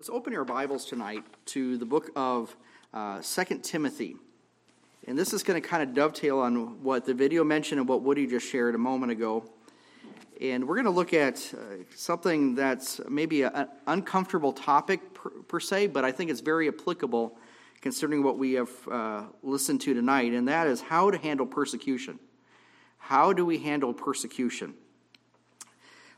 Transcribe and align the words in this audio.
Let's 0.00 0.08
open 0.08 0.34
our 0.34 0.46
Bibles 0.46 0.86
tonight 0.86 1.24
to 1.44 1.76
the 1.76 1.84
book 1.84 2.08
of 2.16 2.56
uh, 2.94 3.20
Timothy. 3.62 4.16
And 5.06 5.18
this 5.18 5.34
is 5.34 5.42
going 5.42 5.60
to 5.60 5.68
kind 5.68 5.82
of 5.82 5.94
dovetail 5.94 6.38
on 6.38 6.82
what 6.82 7.04
the 7.04 7.12
video 7.12 7.44
mentioned 7.44 7.80
and 7.80 7.86
what 7.86 8.00
Woody 8.00 8.26
just 8.26 8.48
shared 8.48 8.74
a 8.74 8.78
moment 8.78 9.12
ago. 9.12 9.44
And 10.40 10.66
we're 10.66 10.76
going 10.76 10.86
to 10.86 10.90
look 10.90 11.12
at 11.12 11.52
uh, 11.52 11.84
something 11.94 12.54
that's 12.54 13.02
maybe 13.10 13.42
an 13.42 13.68
uncomfortable 13.86 14.54
topic 14.54 15.12
per, 15.12 15.28
per, 15.28 15.60
se, 15.60 15.88
but 15.88 16.02
I 16.02 16.12
think 16.12 16.30
it's 16.30 16.40
very 16.40 16.66
applicable 16.68 17.36
considering 17.82 18.22
what 18.22 18.38
we 18.38 18.54
have 18.54 18.70
uh, 18.90 19.24
listened 19.42 19.82
to 19.82 19.92
tonight, 19.92 20.32
and 20.32 20.48
that 20.48 20.66
is 20.66 20.80
how 20.80 21.10
to 21.10 21.18
handle 21.18 21.44
persecution. 21.44 22.18
How 22.96 23.34
do 23.34 23.44
we 23.44 23.58
handle 23.58 23.92
persecution? 23.92 24.72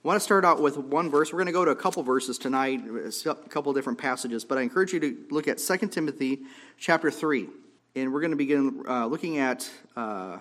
I 0.05 0.09
want 0.09 0.16
to 0.16 0.25
start 0.25 0.45
out 0.45 0.61
with 0.61 0.77
one 0.77 1.11
verse. 1.11 1.32
We're 1.32 1.36
going 1.36 1.46
to 1.46 1.53
go 1.53 1.64
to 1.64 1.71
a 1.71 1.77
couple 1.77 2.03
verses 2.03 2.36
tonight, 2.36 2.82
a 3.25 3.35
couple 3.49 3.72
different 3.72 4.00
passages, 4.00 4.44
but 4.44 4.58
I 4.58 4.63
encourage 4.63 4.93
you 4.93 4.99
to 4.99 5.17
look 5.31 5.46
at 5.46 5.58
2 5.58 5.77
Timothy 5.86 6.40
chapter 6.77 7.08
3. 7.08 7.46
And 7.94 8.13
we're 8.13 8.21
going 8.21 8.32
to 8.32 8.36
begin 8.36 8.82
uh, 8.89 9.07
looking 9.07 9.39
at, 9.39 9.71
uh, 9.94 10.39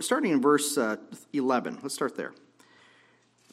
starting 0.00 0.32
in 0.32 0.42
verse 0.42 0.76
uh, 0.76 0.96
11. 1.32 1.78
Let's 1.84 1.94
start 1.94 2.16
there. 2.16 2.34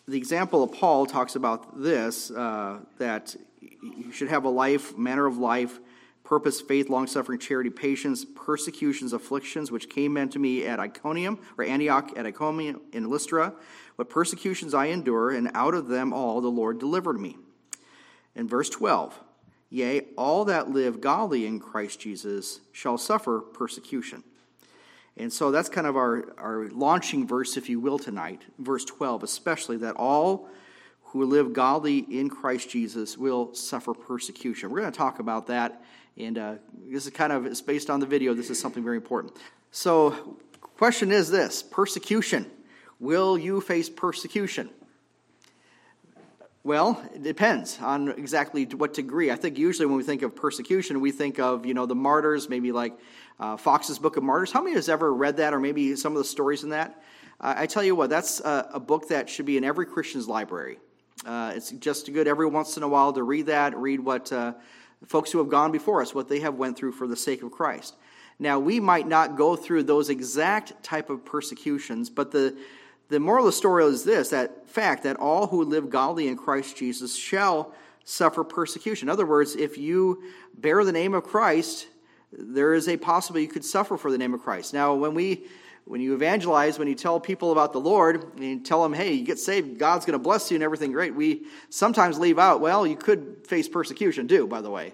The 0.08 0.18
example 0.18 0.64
of 0.64 0.72
Paul 0.72 1.06
talks 1.06 1.36
about 1.36 1.80
this 1.80 2.32
uh, 2.32 2.80
that 2.98 3.36
you 3.62 4.12
should 4.12 4.30
have 4.30 4.46
a 4.46 4.50
life, 4.50 4.98
manner 4.98 5.28
of 5.28 5.38
life, 5.38 5.80
purpose, 6.24 6.62
faith, 6.62 6.90
long 6.90 7.08
suffering, 7.08 7.40
charity, 7.40 7.70
patience, 7.70 8.26
persecutions, 8.36 9.14
afflictions, 9.14 9.72
which 9.72 9.90
came 9.90 10.18
unto 10.18 10.40
me 10.40 10.66
at 10.66 10.80
Iconium, 10.80 11.40
or 11.58 11.64
Antioch, 11.64 12.12
at 12.16 12.26
Iconium, 12.26 12.82
in 12.94 13.10
Lystra 13.10 13.54
what 14.02 14.10
persecutions 14.10 14.74
I 14.74 14.86
endure, 14.86 15.30
and 15.30 15.52
out 15.54 15.76
of 15.76 15.88
them 15.88 16.12
all 16.12 16.42
the 16.42 16.48
Lord 16.48 16.80
delivered 16.80 17.20
me. 17.20 17.38
In 18.36 18.48
verse 18.48 18.68
12, 18.68 19.20
yea, 19.70 20.08
all 20.18 20.44
that 20.46 20.72
live 20.72 21.02
godly 21.02 21.46
in 21.46 21.60
Christ 21.60 22.00
Jesus 22.00 22.62
shall 22.72 22.98
suffer 22.98 23.40
persecution. 23.40 24.24
And 25.18 25.32
so 25.32 25.52
that's 25.52 25.70
kind 25.70 25.86
of 25.86 25.96
our, 25.96 26.34
our 26.40 26.68
launching 26.70 27.28
verse, 27.28 27.58
if 27.58 27.70
you 27.70 27.80
will, 27.80 28.00
tonight, 28.00 28.42
verse 28.58 28.86
12, 28.86 29.22
especially 29.22 29.78
that 29.78 29.96
all 29.98 30.50
who 31.12 31.26
live 31.26 31.52
godly 31.52 32.00
in 32.00 32.30
Christ 32.30 32.70
Jesus 32.70 33.18
will 33.18 33.54
suffer 33.54 33.94
persecution. 33.94 34.70
We're 34.70 34.80
going 34.80 34.92
to 34.92 34.98
talk 34.98 35.20
about 35.20 35.48
that, 35.48 35.84
and 36.18 36.38
uh, 36.38 36.54
this 36.88 37.06
is 37.06 37.12
kind 37.12 37.34
of 37.34 37.46
it's 37.46 37.62
based 37.62 37.90
on 37.90 38.00
the 38.00 38.06
video. 38.06 38.34
This 38.34 38.50
is 38.50 38.60
something 38.60 38.84
very 38.84 38.96
important. 38.96 39.34
So, 39.72 40.38
question 40.62 41.12
is 41.12 41.30
this: 41.30 41.64
persecution. 41.64 42.50
Will 43.00 43.38
you 43.38 43.60
face 43.60 43.90
persecution? 43.90 44.70
Well, 46.64 47.02
it 47.14 47.24
depends 47.24 47.80
on 47.82 48.10
exactly 48.10 48.66
to 48.68 48.78
what 48.78 48.94
degree. 48.94 49.32
I 49.32 49.36
think 49.36 49.58
usually 49.58 49.88
when 49.88 49.98
we 49.98 50.04
think 50.04 50.22
of 50.22 50.36
persecution, 50.36 51.02
we 51.02 51.12
think 51.12 51.40
of 51.40 51.66
you 51.66 51.74
know 51.74 51.86
the 51.88 51.96
martyrs, 51.96 52.48
maybe 52.48 52.72
like 52.72 52.98
uh, 53.38 53.58
Foxe's 53.58 54.00
Book 54.00 54.16
of 54.16 54.24
Martyrs. 54.24 54.52
How 54.52 54.62
many 54.62 54.76
has 54.76 54.88
ever 54.88 55.14
read 55.14 55.38
that, 55.38 55.54
or 55.54 55.60
maybe 55.60 55.96
some 55.98 56.14
of 56.14 56.20
the 56.20 56.24
stories 56.24 56.64
in 56.64 56.70
that? 56.70 57.04
Uh, 57.42 57.56
I 57.58 57.66
tell 57.66 57.84
you 57.84 57.96
what, 57.96 58.10
that's 58.10 58.40
a, 58.40 58.70
a, 58.76 58.80
book 58.80 59.08
that 59.08 59.28
should 59.28 59.48
be 59.48 59.58
in 59.58 59.64
every 59.64 59.88
Christian's 59.88 60.28
library. 60.28 60.78
Uh, 61.26 61.54
it's 61.56 61.72
just 61.72 62.12
good 62.12 62.28
every 62.28 62.48
once 62.48 62.78
in 62.78 62.84
a 62.84 62.88
while 62.88 63.14
to 63.14 63.24
read 63.24 63.46
that, 63.46 63.78
read 63.78 64.00
what 64.00 64.32
uh, 64.32 64.54
folks 65.06 65.32
who 65.32 65.38
have 65.38 65.50
gone 65.50 65.72
before 65.72 66.02
us, 66.02 66.16
what 66.16 66.28
they 66.28 66.40
have 66.40 66.56
went 66.56 66.78
through 66.78 66.92
for 66.92 67.08
the 67.08 67.16
sake 67.16 67.44
of 67.44 67.52
Christ. 67.52 67.96
Now, 68.40 68.60
we 68.60 68.80
might 68.80 69.08
not 69.08 69.38
go 69.38 69.56
through 69.56 69.84
those 69.84 70.10
exact 70.10 70.82
type 70.84 71.10
of 71.10 71.24
persecutions, 71.24 72.10
but 72.10 72.32
the 72.32 72.58
the 73.10 73.20
moral 73.20 73.46
of 73.46 73.52
the 73.52 73.58
story 73.58 73.84
is 73.84 74.06
this 74.06 74.30
that 74.30 74.70
fact 74.70 75.04
that 75.04 75.18
all 75.18 75.46
who 75.48 75.64
live 75.66 75.90
godly 75.90 76.30
in 76.30 76.38
Christ 76.38 76.78
Jesus 76.78 77.16
shall 77.16 77.74
suffer 78.06 78.44
persecution. 78.44 79.10
In 79.10 79.12
other 79.12 79.26
words, 79.26 79.56
if 79.56 79.78
you 79.78 80.24
bear 80.58 80.84
the 80.86 80.94
name 80.94 81.14
of 81.14 81.24
Christ, 81.24 81.88
there 82.32 82.74
is 82.74 82.88
a 82.88 82.96
possibility 82.96 83.46
you 83.46 83.52
could 83.52 83.66
suffer 83.66 83.98
for 83.98 84.12
the 84.12 84.18
name 84.18 84.34
of 84.34 84.42
Christ. 84.42 84.74
Now, 84.74 84.94
when 84.96 85.14
we 85.14 85.44
when 85.86 86.02
you 86.02 86.14
evangelize, 86.14 86.80
when 86.80 86.88
you 86.88 86.96
tell 86.96 87.20
people 87.20 87.52
about 87.52 87.74
the 87.74 87.80
Lord, 87.80 88.34
and 88.36 88.44
you 88.44 88.60
tell 88.60 88.84
them, 88.84 88.94
hey, 88.94 89.14
you 89.14 89.26
get 89.26 89.40
saved, 89.40 89.78
God's 89.78 90.06
going 90.06 90.18
to 90.18 90.24
bless 90.24 90.52
you 90.52 90.56
and 90.56 90.64
everything 90.64 90.92
great, 90.92 91.16
we 91.16 91.46
sometimes 91.70 92.20
leave 92.20 92.40
out, 92.40 92.62
well, 92.62 92.86
you 92.86 92.96
could 92.96 93.46
face 93.46 93.68
persecution 93.68 94.28
too, 94.28 94.48
by 94.48 94.62
the 94.62 94.70
way. 94.70 94.94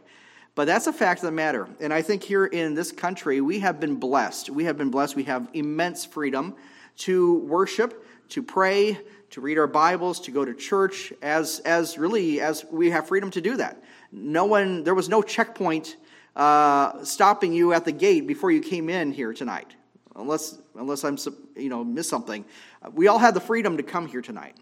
But 0.55 0.65
that's 0.65 0.87
a 0.87 0.93
fact 0.93 1.19
of 1.19 1.25
the 1.25 1.31
matter. 1.31 1.69
And 1.79 1.93
I 1.93 2.01
think 2.01 2.23
here 2.23 2.45
in 2.45 2.73
this 2.73 2.91
country, 2.91 3.41
we 3.41 3.59
have 3.59 3.79
been 3.79 3.97
blessed. 3.97 4.49
We 4.49 4.63
have 4.63 4.77
been 4.77 4.89
blessed. 4.89 5.15
We 5.15 5.25
have 5.25 5.47
immense 5.53 6.03
freedom 6.03 6.55
to 6.97 7.39
worship 7.39 8.03
to 8.29 8.43
pray, 8.43 8.99
to 9.31 9.41
read 9.41 9.57
our 9.57 9.67
Bibles, 9.67 10.19
to 10.21 10.31
go 10.31 10.43
to 10.43 10.53
church, 10.53 11.13
as, 11.21 11.59
as 11.59 11.97
really 11.97 12.41
as 12.41 12.65
we 12.71 12.89
have 12.91 13.07
freedom 13.07 13.31
to 13.31 13.41
do 13.41 13.57
that. 13.57 13.81
No 14.11 14.45
one, 14.45 14.83
there 14.83 14.95
was 14.95 15.09
no 15.09 15.21
checkpoint 15.21 15.97
uh, 16.35 17.03
stopping 17.03 17.53
you 17.53 17.73
at 17.73 17.85
the 17.85 17.91
gate 17.91 18.27
before 18.27 18.51
you 18.51 18.61
came 18.61 18.89
in 18.89 19.11
here 19.11 19.33
tonight, 19.33 19.75
unless, 20.17 20.57
unless 20.75 21.03
I'm, 21.03 21.17
you 21.55 21.69
know, 21.69 21.83
miss 21.83 22.09
something. 22.09 22.43
We 22.93 23.07
all 23.07 23.19
have 23.19 23.33
the 23.33 23.39
freedom 23.39 23.77
to 23.77 23.83
come 23.83 24.07
here 24.07 24.21
tonight. 24.21 24.55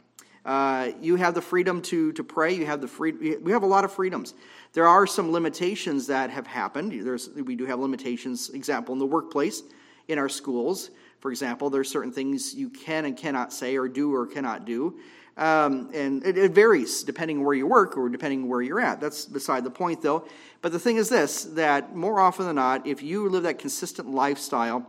Uh, 0.46 0.92
you 1.02 1.16
have 1.16 1.34
the 1.34 1.42
freedom 1.42 1.82
to, 1.82 2.12
to 2.14 2.24
pray. 2.24 2.54
You 2.54 2.68
have 2.68 2.80
the 2.80 2.88
free, 2.88 3.12
we 3.38 3.52
have 3.52 3.64
a 3.64 3.68
lot 3.68 3.84
of 3.84 3.92
freedoms. 3.92 4.36
There 4.74 4.88
are 4.88 5.08
some 5.08 5.32
limitations 5.32 6.08
that 6.08 6.30
have 6.30 6.46
happened. 6.46 6.92
There's, 7.06 7.30
we 7.30 7.56
do 7.56 7.66
have 7.66 7.80
limitations, 7.80 8.52
example, 8.52 8.94
in 8.94 9.00
the 9.00 9.08
workplace, 9.08 9.64
in 10.08 10.20
our 10.20 10.30
schools. 10.30 10.92
For 11.20 11.32
example, 11.32 11.72
there 11.72 11.82
are 11.82 11.86
certain 11.86 12.12
things 12.12 12.54
you 12.54 12.70
can 12.70 13.06
and 13.06 13.18
cannot 13.18 13.52
say 13.52 13.76
or 13.78 13.88
do 13.88 14.14
or 14.14 14.28
cannot 14.28 14.66
do. 14.66 15.00
Um, 15.38 15.90
and 15.94 16.24
it, 16.26 16.38
it, 16.38 16.52
varies 16.52 17.04
depending 17.04 17.44
where 17.44 17.54
you 17.54 17.68
work 17.68 17.98
or 17.98 18.08
depending 18.08 18.48
where 18.48 18.62
you're 18.62 18.80
at. 18.80 19.02
That's 19.02 19.26
beside 19.26 19.66
the 19.66 19.72
point, 19.72 20.02
though. 20.02 20.26
But 20.62 20.72
the 20.72 20.80
thing 20.80 20.96
is 20.96 21.10
this 21.10 21.44
that 21.56 21.94
more 21.94 22.22
often 22.22 22.46
than 22.46 22.56
not, 22.56 22.88
if 22.88 23.04
you 23.04 23.28
live 23.28 23.44
that 23.44 23.60
consistent 23.60 24.10
lifestyle, 24.12 24.86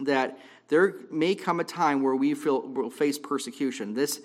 that 0.00 0.38
there 0.68 0.96
may 1.10 1.34
come 1.34 1.60
a 1.60 1.64
time 1.64 2.02
where 2.02 2.16
we 2.16 2.34
feel, 2.34 2.62
will 2.62 2.90
face 2.90 3.18
persecution. 3.18 3.94
This 3.94 4.20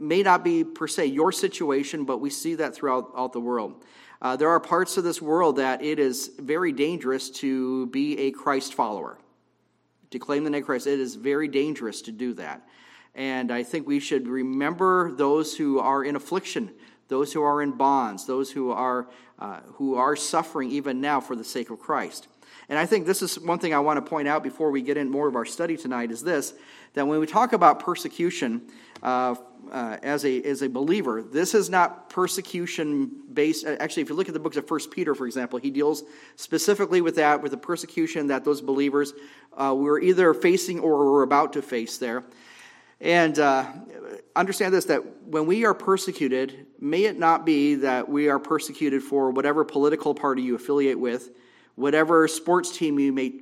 may 0.00 0.22
not 0.22 0.44
be 0.44 0.64
per 0.64 0.86
se 0.86 1.06
your 1.06 1.32
situation, 1.32 2.04
but 2.04 2.18
we 2.18 2.30
see 2.30 2.54
that 2.56 2.74
throughout 2.74 3.32
the 3.32 3.40
world. 3.40 3.84
Uh, 4.20 4.36
there 4.36 4.48
are 4.48 4.60
parts 4.60 4.96
of 4.96 5.04
this 5.04 5.20
world 5.20 5.56
that 5.56 5.82
it 5.82 5.98
is 5.98 6.30
very 6.38 6.72
dangerous 6.72 7.30
to 7.30 7.86
be 7.86 8.18
a 8.18 8.30
Christ 8.30 8.74
follower 8.74 9.18
to 10.10 10.18
claim 10.18 10.44
the 10.44 10.50
name 10.50 10.62
of 10.62 10.66
Christ. 10.66 10.86
It 10.86 11.00
is 11.00 11.14
very 11.14 11.48
dangerous 11.48 12.02
to 12.02 12.12
do 12.12 12.34
that. 12.34 12.66
And 13.14 13.50
I 13.50 13.62
think 13.62 13.86
we 13.86 14.00
should 14.00 14.28
remember 14.28 15.12
those 15.12 15.56
who 15.56 15.78
are 15.78 16.04
in 16.04 16.16
affliction, 16.16 16.70
those 17.08 17.32
who 17.32 17.42
are 17.42 17.62
in 17.62 17.72
bonds, 17.72 18.26
those 18.26 18.50
who 18.50 18.70
are, 18.70 19.08
uh, 19.38 19.60
who 19.74 19.94
are 19.96 20.16
suffering 20.16 20.70
even 20.70 21.00
now 21.00 21.20
for 21.20 21.34
the 21.34 21.44
sake 21.44 21.70
of 21.70 21.78
Christ. 21.78 22.28
And 22.68 22.78
I 22.78 22.86
think 22.86 23.06
this 23.06 23.22
is 23.22 23.38
one 23.38 23.58
thing 23.58 23.72
I 23.72 23.78
want 23.78 24.04
to 24.04 24.08
point 24.08 24.26
out 24.26 24.42
before 24.42 24.70
we 24.70 24.82
get 24.82 24.96
in 24.96 25.10
more 25.10 25.28
of 25.28 25.36
our 25.36 25.44
study 25.44 25.76
tonight 25.76 26.10
is 26.10 26.22
this 26.22 26.54
that 26.94 27.06
when 27.06 27.20
we 27.20 27.26
talk 27.26 27.52
about 27.52 27.80
persecution, 27.80 28.62
uh, 29.02 29.34
uh, 29.70 29.98
as, 30.02 30.24
a, 30.24 30.42
as 30.42 30.62
a 30.62 30.68
believer, 30.68 31.22
this 31.22 31.54
is 31.54 31.68
not 31.68 32.08
persecution 32.08 33.10
based. 33.32 33.66
Uh, 33.66 33.76
actually, 33.80 34.02
if 34.02 34.08
you 34.08 34.14
look 34.14 34.28
at 34.28 34.34
the 34.34 34.40
books 34.40 34.56
of 34.56 34.66
First 34.66 34.90
Peter, 34.90 35.14
for 35.14 35.26
example, 35.26 35.58
he 35.58 35.70
deals 35.70 36.04
specifically 36.36 37.00
with 37.00 37.16
that, 37.16 37.42
with 37.42 37.50
the 37.50 37.58
persecution 37.58 38.28
that 38.28 38.44
those 38.44 38.60
believers 38.60 39.12
uh, 39.56 39.74
were 39.76 40.00
either 40.00 40.32
facing 40.34 40.80
or 40.80 41.10
were 41.10 41.22
about 41.22 41.52
to 41.52 41.62
face 41.62 41.98
there. 41.98 42.24
And 43.00 43.38
uh, 43.38 43.66
understand 44.34 44.72
this 44.72 44.86
that 44.86 45.00
when 45.26 45.46
we 45.46 45.66
are 45.66 45.74
persecuted, 45.74 46.66
may 46.80 47.04
it 47.04 47.18
not 47.18 47.44
be 47.44 47.74
that 47.76 48.08
we 48.08 48.28
are 48.28 48.38
persecuted 48.38 49.02
for 49.02 49.30
whatever 49.30 49.64
political 49.64 50.14
party 50.14 50.42
you 50.42 50.54
affiliate 50.54 50.98
with, 50.98 51.30
whatever 51.76 52.26
sports 52.26 52.76
team 52.76 52.98
you 52.98 53.12
may 53.12 53.32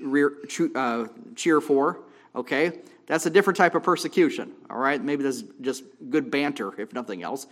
uh, 0.74 1.06
cheer 1.34 1.60
for, 1.60 2.00
okay? 2.34 2.80
That's 3.06 3.26
a 3.26 3.30
different 3.30 3.56
type 3.56 3.74
of 3.74 3.82
persecution, 3.82 4.52
all 4.68 4.78
right? 4.78 5.02
Maybe 5.02 5.22
that's 5.22 5.42
just 5.60 5.84
good 6.10 6.30
banter, 6.30 6.78
if 6.80 6.92
nothing 6.92 7.22
else. 7.22 7.46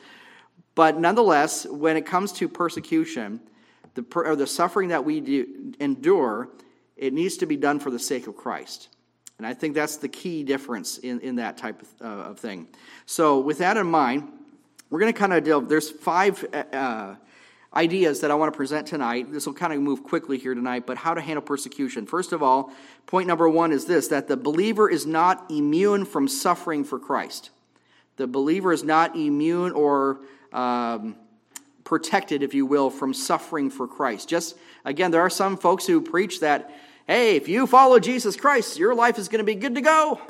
But 0.75 0.99
nonetheless, 0.99 1.67
when 1.67 1.97
it 1.97 2.07
comes 2.07 2.33
to 2.35 2.49
persecution, 2.49 3.41
the, 3.95 4.03
the 4.37 4.47
suffering 4.47 4.89
that 4.89 5.05
we 5.05 5.21
do, 5.21 5.73
endure, 5.81 6.49
it 6.97 7.13
needs 7.13 7.37
to 7.39 7.47
be 7.47 7.57
done 7.57 7.79
for 7.79 7.91
the 7.91 7.99
sake 7.99 8.27
of 8.27 8.37
Christ. 8.37 8.89
And 9.39 9.47
I 9.47 9.55
think 9.55 9.75
that's 9.75 9.97
the 9.97 10.09
key 10.09 10.45
difference 10.45 10.99
in, 10.99 11.21
in 11.21 11.37
that 11.37 11.57
type 11.57 11.83
of, 11.83 11.89
uh, 12.01 12.31
of 12.31 12.39
thing. 12.39 12.69
So, 13.07 13.41
with 13.41 13.59
that 13.59 13.77
in 13.77 13.87
mind, 13.87 14.29
we're 14.89 15.01
going 15.01 15.13
to 15.13 15.19
kind 15.19 15.33
of 15.33 15.43
delve. 15.43 15.69
There's 15.69 15.91
five 15.91 16.45
uh, 16.73 17.17
ideas 17.75 18.21
that 18.21 18.31
I 18.31 18.35
want 18.35 18.53
to 18.53 18.57
present 18.57 18.87
tonight. 18.87 19.33
This 19.33 19.47
will 19.47 19.55
kind 19.55 19.73
of 19.73 19.81
move 19.81 20.05
quickly 20.05 20.39
here 20.39 20.55
tonight, 20.55 20.87
but 20.87 20.99
how 20.99 21.15
to 21.15 21.21
handle 21.21 21.43
persecution. 21.43 22.07
First 22.07 22.33
of 22.33 22.43
all, 22.43 22.73
point 23.07 23.27
number 23.27 23.49
one 23.49 23.73
is 23.73 23.87
this 23.87 24.09
that 24.09 24.29
the 24.29 24.37
believer 24.37 24.91
is 24.91 25.07
not 25.07 25.51
immune 25.51 26.05
from 26.05 26.29
suffering 26.29 26.85
for 26.85 26.99
Christ. 26.99 27.51
The 28.17 28.27
believer 28.27 28.73
is 28.73 28.85
not 28.85 29.17
immune 29.17 29.73
or 29.73 30.21
um, 30.53 31.17
protected, 31.85 32.43
if 32.43 32.53
you 32.53 32.67
will, 32.67 32.91
from 32.91 33.15
suffering 33.15 33.71
for 33.71 33.89
Christ. 33.89 34.29
Just 34.29 34.57
again, 34.85 35.11
there 35.11 35.23
are 35.23 35.31
some 35.31 35.57
folks 35.57 35.87
who 35.87 36.01
preach 36.01 36.41
that, 36.41 36.71
hey, 37.07 37.37
if 37.37 37.49
you 37.49 37.67
follow 37.67 37.99
Jesus 37.99 38.37
Christ, 38.37 38.79
your 38.79 38.95
life 38.95 39.19
is 39.19 39.29
going 39.29 39.39
to 39.39 39.45
be 39.45 39.55
good 39.55 39.75
to 39.77 39.81
go. 39.81 40.21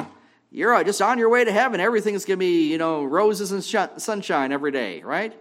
You're 0.53 0.85
just 0.85 1.01
on 1.01 1.19
your 1.19 1.31
way 1.31 1.45
to 1.45 1.53
heaven. 1.53 1.81
Everything's 1.81 2.25
going 2.27 2.39
to 2.39 2.45
be, 2.45 2.71
you 2.71 2.79
know, 2.79 3.05
roses 3.05 3.53
and 3.53 3.65
sunshine 3.65 4.53
every 4.53 4.71
day, 4.71 5.03
right? 5.03 5.35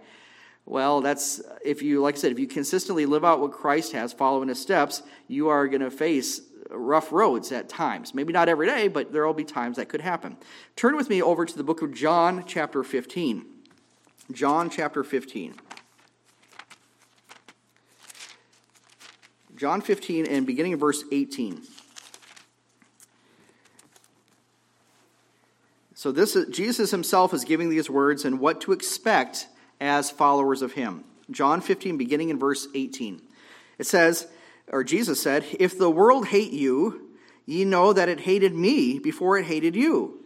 Well, 0.64 1.00
that's 1.00 1.40
if 1.64 1.82
you, 1.82 2.00
like 2.00 2.14
I 2.14 2.18
said, 2.18 2.32
if 2.32 2.38
you 2.38 2.46
consistently 2.46 3.06
live 3.06 3.24
out 3.24 3.40
what 3.40 3.52
Christ 3.52 3.92
has, 3.92 4.12
following 4.12 4.48
his 4.48 4.60
steps, 4.60 5.02
you 5.28 5.48
are 5.48 5.66
going 5.66 5.82
to 5.82 5.90
face 5.90 6.40
rough 6.70 7.12
roads 7.12 7.52
at 7.52 7.68
times. 7.68 8.14
Maybe 8.14 8.32
not 8.32 8.48
every 8.48 8.66
day, 8.66 8.88
but 8.88 9.12
there 9.12 9.26
will 9.26 9.34
be 9.34 9.44
times 9.44 9.76
that 9.76 9.88
could 9.88 10.00
happen. 10.00 10.36
Turn 10.76 10.96
with 10.96 11.10
me 11.10 11.20
over 11.20 11.44
to 11.44 11.56
the 11.56 11.64
book 11.64 11.82
of 11.82 11.92
John, 11.92 12.44
chapter 12.46 12.82
15. 12.82 13.44
John, 14.30 14.70
chapter 14.70 15.04
15. 15.04 15.54
John 19.56 19.80
15 19.80 20.26
and 20.26 20.46
beginning 20.46 20.72
of 20.72 20.80
verse 20.80 21.04
18. 21.12 21.62
So 25.94 26.10
this 26.10 26.34
is, 26.34 26.48
Jesus 26.48 26.90
himself 26.90 27.32
is 27.32 27.44
giving 27.44 27.68
these 27.68 27.88
words 27.88 28.24
and 28.24 28.40
what 28.40 28.60
to 28.62 28.72
expect 28.72 29.46
as 29.82 30.12
followers 30.12 30.62
of 30.62 30.74
him. 30.74 31.02
John 31.30 31.60
15 31.60 31.98
beginning 31.98 32.28
in 32.28 32.38
verse 32.38 32.68
18. 32.72 33.20
It 33.78 33.86
says, 33.86 34.28
or 34.68 34.84
Jesus 34.84 35.20
said, 35.20 35.44
If 35.58 35.76
the 35.76 35.90
world 35.90 36.28
hate 36.28 36.52
you, 36.52 37.10
ye 37.46 37.64
know 37.64 37.92
that 37.92 38.08
it 38.08 38.20
hated 38.20 38.54
me 38.54 39.00
before 39.00 39.36
it 39.36 39.46
hated 39.46 39.74
you. 39.74 40.20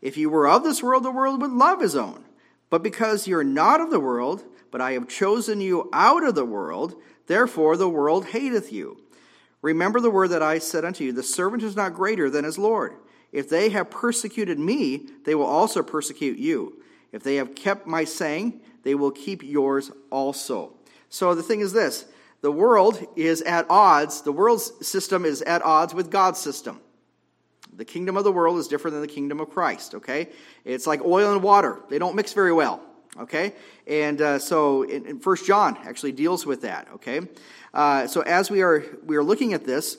If 0.00 0.16
you 0.16 0.30
were 0.30 0.48
of 0.48 0.64
this 0.64 0.82
world, 0.82 1.04
the 1.04 1.10
world 1.10 1.42
would 1.42 1.52
love 1.52 1.82
his 1.82 1.94
own. 1.94 2.24
But 2.70 2.82
because 2.82 3.28
you're 3.28 3.44
not 3.44 3.82
of 3.82 3.90
the 3.90 4.00
world, 4.00 4.44
but 4.70 4.80
I 4.80 4.92
have 4.92 5.08
chosen 5.08 5.60
you 5.60 5.90
out 5.92 6.24
of 6.24 6.34
the 6.34 6.46
world, 6.46 6.94
therefore 7.26 7.76
the 7.76 7.90
world 7.90 8.24
hateth 8.26 8.72
you. 8.72 8.98
Remember 9.60 10.00
the 10.00 10.10
word 10.10 10.28
that 10.28 10.42
I 10.42 10.58
said 10.58 10.86
unto 10.86 11.04
you 11.04 11.12
The 11.12 11.22
servant 11.22 11.62
is 11.62 11.76
not 11.76 11.94
greater 11.94 12.30
than 12.30 12.46
his 12.46 12.56
Lord. 12.56 12.94
If 13.30 13.50
they 13.50 13.68
have 13.70 13.90
persecuted 13.90 14.58
me, 14.58 15.06
they 15.24 15.34
will 15.34 15.46
also 15.46 15.82
persecute 15.82 16.38
you. 16.38 16.82
If 17.12 17.22
they 17.22 17.36
have 17.36 17.54
kept 17.54 17.86
my 17.86 18.04
saying, 18.04 18.60
they 18.82 18.94
will 18.94 19.10
keep 19.10 19.42
yours 19.42 19.90
also. 20.10 20.74
So 21.08 21.34
the 21.34 21.42
thing 21.42 21.60
is 21.60 21.72
this 21.72 22.06
the 22.42 22.52
world 22.52 23.06
is 23.14 23.40
at 23.42 23.66
odds, 23.70 24.22
the 24.22 24.32
world's 24.32 24.86
system 24.86 25.24
is 25.24 25.42
at 25.42 25.62
odds 25.62 25.94
with 25.94 26.10
God's 26.10 26.40
system. 26.40 26.80
The 27.74 27.84
kingdom 27.84 28.16
of 28.16 28.24
the 28.24 28.32
world 28.32 28.58
is 28.58 28.68
different 28.68 28.94
than 28.94 29.00
the 29.00 29.08
kingdom 29.08 29.40
of 29.40 29.48
Christ, 29.48 29.94
okay? 29.94 30.28
It's 30.64 30.86
like 30.86 31.00
oil 31.02 31.32
and 31.32 31.42
water, 31.42 31.80
they 31.88 31.98
don't 31.98 32.16
mix 32.16 32.32
very 32.32 32.52
well, 32.52 32.82
okay? 33.18 33.54
And 33.86 34.20
uh, 34.20 34.38
so 34.38 34.82
in, 34.82 35.06
in 35.06 35.16
1 35.16 35.36
John 35.46 35.78
actually 35.84 36.12
deals 36.12 36.44
with 36.44 36.62
that, 36.62 36.88
okay? 36.94 37.20
Uh, 37.72 38.06
so 38.08 38.20
as 38.22 38.50
we 38.50 38.60
are, 38.60 38.84
we 39.06 39.16
are 39.16 39.22
looking 39.22 39.54
at 39.54 39.64
this, 39.64 39.96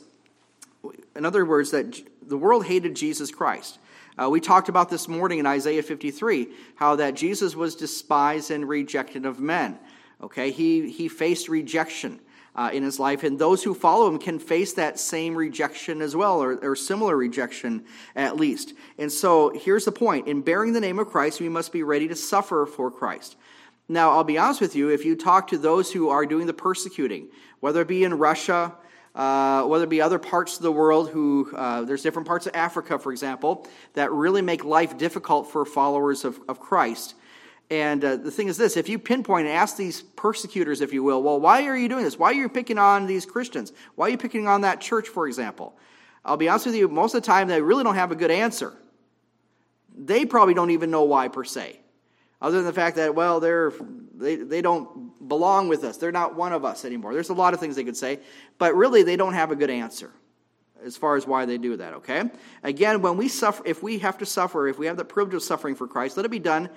in 1.16 1.26
other 1.26 1.46
words, 1.46 1.72
that 1.72 2.00
the 2.22 2.38
world 2.38 2.66
hated 2.66 2.96
Jesus 2.96 3.32
Christ. 3.32 3.80
Uh, 4.22 4.30
we 4.30 4.40
talked 4.40 4.70
about 4.70 4.90
this 4.90 5.08
morning 5.08 5.40
in 5.40 5.46
Isaiah 5.46 5.82
53 5.82 6.48
how 6.76 6.96
that 6.98 7.16
Jesus 7.16 7.56
was 7.56 7.76
despised 7.76 8.52
and 8.52 8.68
rejected 8.68 9.26
of 9.26 9.40
men. 9.40 9.80
Okay, 10.22 10.52
he, 10.52 10.90
he 10.90 11.08
faced 11.08 11.50
rejection 11.50 12.20
uh, 12.56 12.70
in 12.72 12.84
his 12.84 13.00
life, 13.00 13.24
and 13.24 13.40
those 13.40 13.64
who 13.64 13.74
follow 13.74 14.08
him 14.08 14.20
can 14.20 14.38
face 14.38 14.74
that 14.74 15.00
same 15.00 15.36
rejection 15.36 16.02
as 16.02 16.16
well, 16.16 16.42
or, 16.42 16.58
or 16.64 16.76
similar 16.76 17.18
rejection 17.18 17.84
at 18.16 18.38
least. 18.38 18.74
And 19.00 19.12
so 19.12 19.50
here's 19.50 19.86
the 19.86 19.92
point 19.92 20.28
in 20.28 20.42
bearing 20.42 20.74
the 20.74 20.80
name 20.80 21.00
of 21.00 21.08
Christ, 21.08 21.42
we 21.42 21.50
must 21.50 21.72
be 21.72 21.84
ready 21.84 22.08
to 22.08 22.16
suffer 22.16 22.66
for 22.66 22.92
Christ. 22.92 23.36
Now, 23.90 24.12
I'll 24.12 24.24
be 24.24 24.38
honest 24.38 24.62
with 24.62 24.76
you, 24.76 24.90
if 24.90 25.04
you 25.04 25.16
talk 25.16 25.48
to 25.48 25.58
those 25.58 25.92
who 25.92 26.10
are 26.10 26.26
doing 26.26 26.48
the 26.48 26.54
persecuting, 26.54 27.28
whether 27.60 27.82
it 27.82 27.88
be 27.88 28.04
in 28.04 28.14
Russia, 28.14 28.74
uh, 29.16 29.64
whether 29.64 29.84
it 29.84 29.90
be 29.90 30.02
other 30.02 30.20
parts 30.20 30.58
of 30.58 30.64
the 30.64 30.72
world 30.72 31.10
who, 31.10 31.52
uh, 31.56 31.84
there's 31.84 32.02
different 32.02 32.28
parts 32.28 32.48
of 32.48 32.56
Africa, 32.56 32.98
for 32.98 33.12
example, 33.12 33.68
that 33.94 34.12
really 34.12 34.42
make 34.42 34.64
life 34.64 34.98
difficult 34.98 35.52
for 35.52 35.66
followers 35.66 36.26
of, 36.26 36.40
of 36.48 36.60
Christ. 36.60 37.14
And 37.70 38.04
uh, 38.04 38.16
the 38.18 38.32
thing 38.32 38.48
is 38.48 38.58
this 38.58 38.76
if 38.76 38.90
you 38.90 39.00
pinpoint 39.00 39.48
and 39.48 39.56
ask 39.56 39.78
these 39.78 40.02
persecutors, 40.02 40.82
if 40.82 40.94
you 40.94 41.04
will, 41.04 41.22
well, 41.22 41.40
why 41.40 41.66
are 41.66 41.78
you 41.78 41.88
doing 41.90 42.04
this? 42.04 42.18
Why 42.18 42.32
are 42.32 42.34
you 42.34 42.50
picking 42.50 42.78
on 42.78 43.06
these 43.06 43.26
Christians? 43.26 43.72
Why 43.96 44.08
are 44.08 44.10
you 44.10 44.18
picking 44.18 44.48
on 44.48 44.62
that 44.62 44.82
church, 44.82 45.10
for 45.10 45.28
example? 45.28 45.78
I'll 46.26 46.38
be 46.38 46.50
honest 46.50 46.66
with 46.66 46.76
you, 46.76 46.88
most 46.88 47.14
of 47.14 47.22
the 47.22 47.26
time 47.26 47.48
they 47.48 47.62
really 47.62 47.84
don't 47.84 47.96
have 47.96 48.12
a 48.12 48.16
good 48.16 48.32
answer. 48.32 48.74
They 49.96 50.26
probably 50.26 50.54
don't 50.54 50.72
even 50.72 50.90
know 50.90 51.04
why, 51.04 51.28
per 51.28 51.44
se, 51.44 51.80
other 52.44 52.58
than 52.58 52.66
the 52.66 52.74
fact 52.74 52.98
that, 52.98 53.16
well, 53.16 53.40
they're, 53.40 53.72
they, 54.14 54.36
they 54.36 54.62
don't 54.62 55.28
belong 55.28 55.70
with 55.70 55.84
us. 55.86 55.98
They're 55.98 56.12
not 56.12 56.36
one 56.36 56.52
of 56.52 56.66
us 56.66 56.84
anymore. 56.84 57.14
There's 57.14 57.30
a 57.30 57.34
lot 57.34 57.54
of 57.54 57.60
things 57.62 57.78
they 57.78 57.86
could 57.86 57.98
say, 57.98 58.20
but 58.60 58.76
really 58.76 59.02
they 59.02 59.16
don't 59.16 59.34
have 59.34 59.50
a 59.50 59.56
good 59.56 59.70
answer 59.70 60.12
as 60.84 60.98
far 60.98 61.16
as 61.16 61.26
why 61.26 61.46
they 61.46 61.58
do 61.58 61.78
that, 61.78 61.94
okay? 61.94 62.30
Again, 62.62 63.02
when 63.02 63.16
we 63.16 63.30
suffer, 63.30 63.64
if 63.66 63.82
we 63.82 64.00
have 64.00 64.18
to 64.18 64.26
suffer, 64.26 64.68
if 64.68 64.78
we 64.78 64.88
have 64.88 64.98
the 64.98 65.06
privilege 65.06 65.34
of 65.34 65.42
suffering 65.42 65.76
for 65.76 65.88
Christ, 65.88 66.18
let 66.18 66.26
it 66.26 66.30
be 66.30 66.40
done 66.40 66.70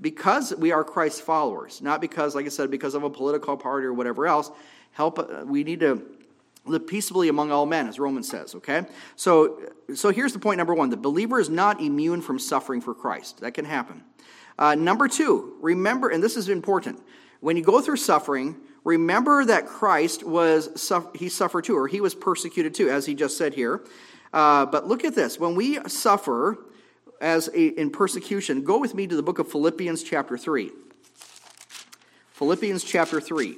because 0.00 0.54
we 0.56 0.72
are 0.72 0.82
Christ's 0.82 1.20
followers, 1.20 1.82
not 1.82 2.00
because, 2.00 2.34
like 2.34 2.46
I 2.46 2.48
said, 2.48 2.70
because 2.70 2.94
of 2.94 3.02
a 3.02 3.10
political 3.10 3.58
party 3.58 3.86
or 3.86 3.92
whatever 3.92 4.26
else. 4.26 4.50
Help. 4.92 5.44
We 5.44 5.62
need 5.62 5.80
to 5.80 6.02
live 6.70 6.86
peaceably 6.86 7.28
among 7.28 7.50
all 7.52 7.66
men, 7.66 7.88
as 7.88 7.98
Romans 7.98 8.28
says. 8.28 8.54
Okay. 8.54 8.84
So, 9.16 9.60
so 9.94 10.10
here's 10.10 10.32
the 10.32 10.38
point 10.38 10.58
number 10.58 10.74
one: 10.74 10.90
the 10.90 10.96
believer 10.96 11.38
is 11.38 11.50
not 11.50 11.80
immune 11.80 12.22
from 12.22 12.38
suffering 12.38 12.80
for 12.80 12.94
Christ. 12.94 13.40
That 13.40 13.54
can 13.54 13.64
happen. 13.64 14.02
Uh, 14.58 14.74
number 14.74 15.08
two, 15.08 15.56
remember, 15.60 16.08
and 16.08 16.22
this 16.22 16.36
is 16.36 16.48
important: 16.48 17.00
when 17.40 17.56
you 17.56 17.62
go 17.62 17.80
through 17.80 17.96
suffering, 17.96 18.56
remember 18.84 19.44
that 19.44 19.66
Christ 19.66 20.24
was 20.24 20.92
he 21.14 21.28
suffered 21.28 21.64
too, 21.64 21.76
or 21.76 21.88
he 21.88 22.00
was 22.00 22.14
persecuted 22.14 22.74
too, 22.74 22.90
as 22.90 23.06
he 23.06 23.14
just 23.14 23.36
said 23.36 23.54
here. 23.54 23.84
Uh, 24.32 24.66
but 24.66 24.86
look 24.86 25.04
at 25.04 25.14
this: 25.14 25.38
when 25.38 25.54
we 25.54 25.78
suffer, 25.88 26.58
as 27.20 27.48
a, 27.48 27.68
in 27.78 27.90
persecution, 27.90 28.64
go 28.64 28.78
with 28.78 28.94
me 28.94 29.06
to 29.06 29.14
the 29.14 29.22
book 29.22 29.38
of 29.38 29.50
Philippians, 29.50 30.02
chapter 30.02 30.38
3. 30.38 30.70
Philippians, 32.32 32.82
chapter 32.82 33.20
3. 33.20 33.56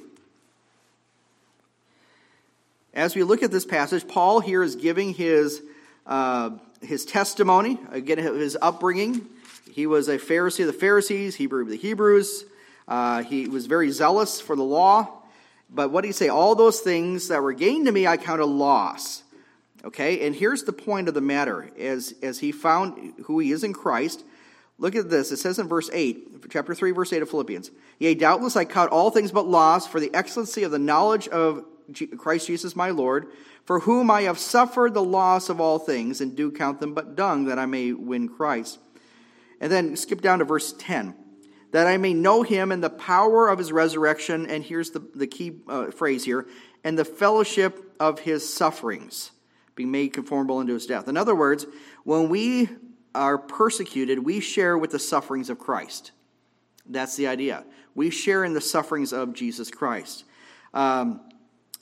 As 2.93 3.15
we 3.15 3.23
look 3.23 3.43
at 3.43 3.51
this 3.51 3.65
passage, 3.65 4.07
Paul 4.07 4.39
here 4.39 4.63
is 4.63 4.75
giving 4.75 5.13
his, 5.13 5.61
uh, 6.05 6.51
his 6.81 7.05
testimony, 7.05 7.79
again, 7.91 8.17
his 8.17 8.57
upbringing. 8.61 9.27
He 9.71 9.87
was 9.87 10.07
a 10.07 10.17
Pharisee 10.17 10.61
of 10.61 10.67
the 10.67 10.73
Pharisees, 10.73 11.35
Hebrew 11.35 11.63
of 11.63 11.69
the 11.69 11.77
Hebrews. 11.77 12.45
Uh, 12.87 13.23
he 13.23 13.47
was 13.47 13.65
very 13.65 13.91
zealous 13.91 14.39
for 14.39 14.55
the 14.55 14.63
law. 14.63 15.23
But 15.69 15.89
what 15.89 16.01
did 16.01 16.09
he 16.09 16.13
say? 16.13 16.29
All 16.29 16.53
those 16.53 16.81
things 16.81 17.29
that 17.29 17.41
were 17.41 17.53
gained 17.53 17.87
to 17.87 17.91
me, 17.91 18.05
I 18.05 18.17
count 18.17 18.41
a 18.41 18.45
loss 18.45 19.23
Okay, 19.85 20.25
and 20.25 20.33
here's 20.33 20.63
the 20.63 20.71
point 20.71 21.09
of 21.09 21.13
the 21.13 21.21
matter 21.21 21.69
as, 21.77 22.15
as 22.23 22.39
he 22.39 22.53
found 22.53 23.13
who 23.25 23.39
he 23.39 23.51
is 23.51 23.65
in 23.65 23.73
Christ. 23.73 24.23
Look 24.77 24.95
at 24.95 25.09
this. 25.09 25.31
It 25.31 25.37
says 25.37 25.59
in 25.59 25.67
verse 25.67 25.89
8, 25.91 26.49
chapter 26.49 26.73
3, 26.73 26.91
verse 26.91 27.11
8 27.11 27.21
of 27.21 27.29
Philippians 27.29 27.69
Yea, 27.99 28.15
doubtless 28.15 28.55
I 28.55 28.65
count 28.65 28.91
all 28.91 29.11
things 29.11 29.31
but 29.31 29.45
loss 29.45 29.85
for 29.85 29.99
the 29.99 30.13
excellency 30.13 30.63
of 30.63 30.71
the 30.71 30.79
knowledge 30.79 31.27
of 31.27 31.65
Christ 32.17 32.47
Jesus 32.47 32.75
my 32.75 32.89
Lord, 32.89 33.27
for 33.65 33.81
whom 33.81 34.11
I 34.11 34.21
have 34.23 34.39
suffered 34.39 34.93
the 34.93 35.03
loss 35.03 35.49
of 35.49 35.61
all 35.61 35.79
things, 35.79 36.21
and 36.21 36.35
do 36.35 36.51
count 36.51 36.79
them 36.79 36.93
but 36.93 37.15
dung, 37.15 37.45
that 37.45 37.59
I 37.59 37.65
may 37.65 37.93
win 37.93 38.27
Christ. 38.27 38.79
And 39.59 39.71
then 39.71 39.95
skip 39.95 40.21
down 40.21 40.39
to 40.39 40.45
verse 40.45 40.73
10 40.77 41.15
that 41.73 41.87
I 41.87 41.97
may 41.97 42.13
know 42.13 42.43
him 42.43 42.71
and 42.71 42.83
the 42.83 42.89
power 42.89 43.49
of 43.49 43.57
his 43.57 43.71
resurrection, 43.71 44.45
and 44.45 44.63
here's 44.63 44.91
the, 44.91 44.99
the 45.15 45.25
key 45.25 45.59
uh, 45.67 45.89
phrase 45.89 46.23
here, 46.23 46.45
and 46.83 46.97
the 46.97 47.03
fellowship 47.03 47.95
of 47.99 48.19
his 48.19 48.47
sufferings 48.47 49.31
being 49.75 49.89
made 49.89 50.13
conformable 50.13 50.59
unto 50.59 50.73
his 50.75 50.85
death. 50.85 51.07
In 51.07 51.17
other 51.17 51.33
words, 51.33 51.65
when 52.03 52.29
we 52.29 52.69
are 53.15 53.39
persecuted, 53.39 54.19
we 54.19 54.39
share 54.39 54.77
with 54.77 54.91
the 54.91 54.99
sufferings 54.99 55.49
of 55.49 55.57
Christ. 55.57 56.11
That's 56.85 57.15
the 57.15 57.25
idea. 57.25 57.65
We 57.95 58.11
share 58.11 58.43
in 58.43 58.53
the 58.53 58.61
sufferings 58.61 59.11
of 59.11 59.33
Jesus 59.33 59.71
Christ. 59.71 60.25
Um, 60.75 61.21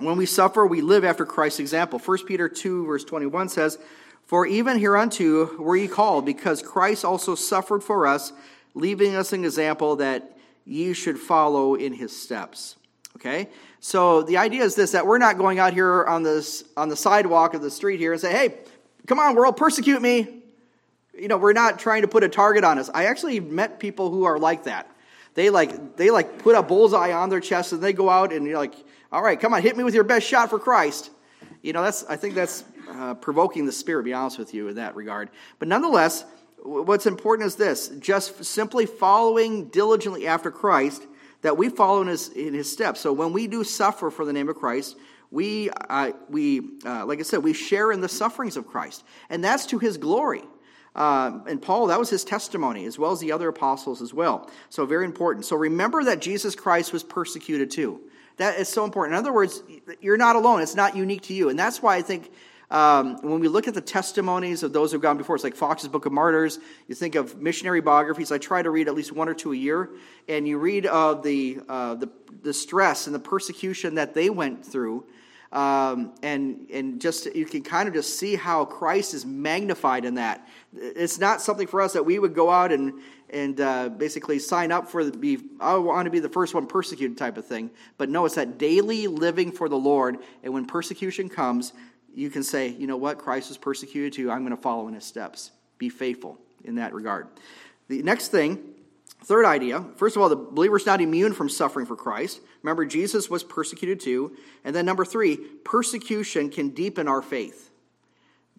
when 0.01 0.17
we 0.17 0.25
suffer, 0.25 0.65
we 0.65 0.81
live 0.81 1.03
after 1.03 1.25
Christ's 1.25 1.59
example. 1.59 1.99
1 1.99 2.25
Peter 2.25 2.49
2, 2.49 2.85
verse 2.85 3.03
21 3.03 3.49
says, 3.49 3.77
For 4.25 4.45
even 4.45 4.79
hereunto 4.79 5.57
were 5.57 5.75
ye 5.75 5.87
called, 5.87 6.25
because 6.25 6.61
Christ 6.61 7.05
also 7.05 7.35
suffered 7.35 7.83
for 7.83 8.07
us, 8.07 8.33
leaving 8.73 9.15
us 9.15 9.33
an 9.33 9.43
example 9.43 9.97
that 9.97 10.37
ye 10.65 10.93
should 10.93 11.19
follow 11.19 11.75
in 11.75 11.93
his 11.93 12.15
steps. 12.15 12.75
Okay? 13.17 13.49
So 13.79 14.21
the 14.21 14.37
idea 14.37 14.63
is 14.63 14.75
this 14.75 14.91
that 14.91 15.05
we're 15.05 15.17
not 15.17 15.37
going 15.37 15.59
out 15.59 15.73
here 15.73 16.05
on 16.05 16.23
this 16.23 16.63
on 16.77 16.89
the 16.89 16.95
sidewalk 16.95 17.53
of 17.53 17.61
the 17.61 17.71
street 17.71 17.99
here 17.99 18.13
and 18.13 18.21
say, 18.21 18.31
"Hey, 18.31 18.59
come 19.07 19.19
on, 19.19 19.35
world, 19.35 19.57
persecute 19.57 20.01
me." 20.01 20.41
You 21.17 21.27
know, 21.27 21.37
we're 21.37 21.53
not 21.53 21.79
trying 21.79 22.03
to 22.03 22.07
put 22.07 22.23
a 22.23 22.29
target 22.29 22.63
on 22.63 22.77
us. 22.79 22.89
I 22.93 23.05
actually 23.05 23.39
met 23.39 23.79
people 23.79 24.09
who 24.11 24.23
are 24.23 24.39
like 24.39 24.63
that. 24.63 24.89
They 25.33 25.49
like 25.49 25.97
they 25.97 26.11
like 26.11 26.39
put 26.39 26.55
a 26.55 26.63
bullseye 26.63 27.11
on 27.11 27.29
their 27.29 27.39
chest 27.39 27.73
and 27.73 27.81
they 27.81 27.91
go 27.91 28.09
out 28.09 28.31
and 28.31 28.45
you're 28.45 28.57
like, 28.57 28.75
"All 29.11 29.21
right, 29.21 29.39
come 29.39 29.53
on, 29.53 29.61
hit 29.61 29.77
me 29.77 29.83
with 29.83 29.95
your 29.95 30.03
best 30.03 30.27
shot 30.27 30.49
for 30.49 30.59
Christ." 30.59 31.11
You 31.61 31.73
know, 31.73 31.83
that's 31.83 32.03
I 32.05 32.15
think 32.15 32.35
that's 32.35 32.63
uh, 32.89 33.13
provoking 33.15 33.65
the 33.65 33.71
spirit. 33.71 34.03
Be 34.03 34.13
honest 34.13 34.39
with 34.39 34.53
you 34.53 34.67
in 34.67 34.75
that 34.75 34.95
regard. 34.95 35.29
But 35.59 35.67
nonetheless, 35.67 36.25
what's 36.63 37.05
important 37.05 37.47
is 37.47 37.55
this: 37.55 37.89
just 37.99 38.43
simply 38.43 38.85
following 38.85 39.69
diligently 39.69 40.27
after 40.27 40.51
Christ 40.51 41.05
that 41.41 41.57
we 41.57 41.69
follow 41.69 42.01
in 42.01 42.07
his, 42.07 42.29
in 42.29 42.53
his 42.53 42.71
steps. 42.71 42.99
So 42.99 43.13
when 43.13 43.33
we 43.33 43.47
do 43.47 43.63
suffer 43.63 44.09
for 44.09 44.25
the 44.25 44.33
name 44.33 44.49
of 44.49 44.55
Christ, 44.55 44.97
we, 45.29 45.69
uh, 45.69 46.11
we 46.29 46.61
uh, 46.85 47.05
like 47.05 47.19
I 47.19 47.23
said, 47.23 47.43
we 47.43 47.53
share 47.53 47.91
in 47.91 48.01
the 48.01 48.09
sufferings 48.09 48.57
of 48.57 48.67
Christ. 48.67 49.03
And 49.29 49.43
that's 49.43 49.65
to 49.67 49.79
his 49.79 49.97
glory. 49.97 50.43
Uh, 50.93 51.39
and 51.47 51.61
Paul, 51.61 51.87
that 51.87 51.97
was 51.97 52.09
his 52.09 52.25
testimony, 52.25 52.85
as 52.85 52.99
well 52.99 53.11
as 53.11 53.21
the 53.21 53.31
other 53.31 53.47
apostles 53.47 54.01
as 54.01 54.13
well. 54.13 54.49
So, 54.69 54.85
very 54.85 55.05
important. 55.05 55.45
So, 55.45 55.55
remember 55.55 56.03
that 56.03 56.19
Jesus 56.19 56.53
Christ 56.53 56.91
was 56.91 57.01
persecuted 57.01 57.71
too. 57.71 58.01
That 58.41 58.57
is 58.57 58.67
so 58.67 58.83
important. 58.83 59.13
In 59.13 59.19
other 59.19 59.31
words, 59.31 59.61
you're 60.01 60.17
not 60.17 60.35
alone. 60.35 60.63
It's 60.63 60.73
not 60.73 60.95
unique 60.95 61.21
to 61.23 61.33
you. 61.33 61.49
And 61.49 61.59
that's 61.59 61.79
why 61.79 61.95
I 61.95 62.01
think 62.01 62.31
um, 62.71 63.17
when 63.21 63.39
we 63.39 63.47
look 63.47 63.67
at 63.67 63.75
the 63.75 63.81
testimonies 63.81 64.63
of 64.63 64.73
those 64.73 64.91
who've 64.91 65.01
gone 65.01 65.19
before, 65.19 65.35
it's 65.35 65.43
like 65.43 65.55
Foxe's 65.55 65.89
Book 65.89 66.07
of 66.07 66.11
Martyrs. 66.11 66.57
You 66.87 66.95
think 66.95 67.13
of 67.13 67.39
missionary 67.39 67.81
biographies. 67.81 68.31
I 68.31 68.39
try 68.39 68.63
to 68.63 68.71
read 68.71 68.87
at 68.87 68.95
least 68.95 69.11
one 69.11 69.29
or 69.29 69.35
two 69.35 69.53
a 69.53 69.55
year, 69.55 69.91
and 70.27 70.47
you 70.47 70.57
read 70.57 70.87
of 70.87 71.21
the 71.21 71.59
uh, 71.69 71.93
the, 71.93 72.09
the 72.41 72.51
stress 72.51 73.05
and 73.05 73.13
the 73.13 73.19
persecution 73.19 73.93
that 73.93 74.15
they 74.15 74.31
went 74.31 74.65
through. 74.65 75.05
Um, 75.51 76.13
and 76.23 76.67
and 76.71 77.01
just 77.01 77.33
you 77.35 77.45
can 77.45 77.61
kind 77.61 77.89
of 77.89 77.93
just 77.93 78.17
see 78.17 78.35
how 78.35 78.63
Christ 78.63 79.13
is 79.13 79.25
magnified 79.25 80.05
in 80.05 80.15
that. 80.15 80.47
It's 80.73 81.19
not 81.19 81.41
something 81.41 81.67
for 81.67 81.81
us 81.81 81.93
that 81.93 82.05
we 82.05 82.19
would 82.19 82.33
go 82.33 82.49
out 82.49 82.71
and 82.71 82.93
and 83.29 83.59
uh, 83.59 83.89
basically 83.89 84.39
sign 84.39 84.71
up 84.71 84.89
for 84.89 85.03
the 85.03 85.11
be 85.11 85.39
I 85.59 85.75
want 85.75 86.05
to 86.05 86.09
be 86.09 86.19
the 86.19 86.29
first 86.29 86.53
one 86.53 86.67
persecuted 86.67 87.17
type 87.17 87.37
of 87.37 87.45
thing. 87.45 87.69
But 87.97 88.09
no, 88.09 88.25
it's 88.25 88.35
that 88.35 88.57
daily 88.57 89.07
living 89.07 89.51
for 89.51 89.67
the 89.67 89.77
Lord. 89.77 90.19
And 90.41 90.53
when 90.53 90.65
persecution 90.65 91.27
comes, 91.27 91.73
you 92.15 92.29
can 92.29 92.43
say, 92.43 92.69
you 92.69 92.87
know 92.87 92.97
what, 92.97 93.17
Christ 93.17 93.49
was 93.49 93.57
persecuted 93.57 94.13
too. 94.13 94.31
I'm 94.31 94.45
going 94.45 94.55
to 94.55 94.61
follow 94.61 94.87
in 94.87 94.93
his 94.93 95.05
steps. 95.05 95.51
Be 95.77 95.89
faithful 95.89 96.37
in 96.63 96.75
that 96.75 96.93
regard. 96.93 97.27
The 97.89 98.01
next 98.03 98.29
thing 98.29 98.73
Third 99.23 99.45
idea 99.45 99.85
first 99.97 100.15
of 100.15 100.21
all, 100.21 100.29
the 100.29 100.35
believer's 100.35 100.85
not 100.85 101.01
immune 101.01 101.33
from 101.33 101.49
suffering 101.49 101.85
for 101.85 101.95
Christ. 101.95 102.41
Remember, 102.63 102.85
Jesus 102.85 103.29
was 103.29 103.43
persecuted 103.43 103.99
too. 103.99 104.35
And 104.63 104.75
then, 104.75 104.85
number 104.85 105.05
three, 105.05 105.37
persecution 105.37 106.49
can 106.49 106.69
deepen 106.69 107.07
our 107.07 107.21
faith. 107.21 107.69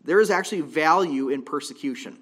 There 0.04 0.20
is 0.20 0.30
actually 0.30 0.62
value 0.62 1.28
in 1.28 1.42
persecution. 1.42 2.18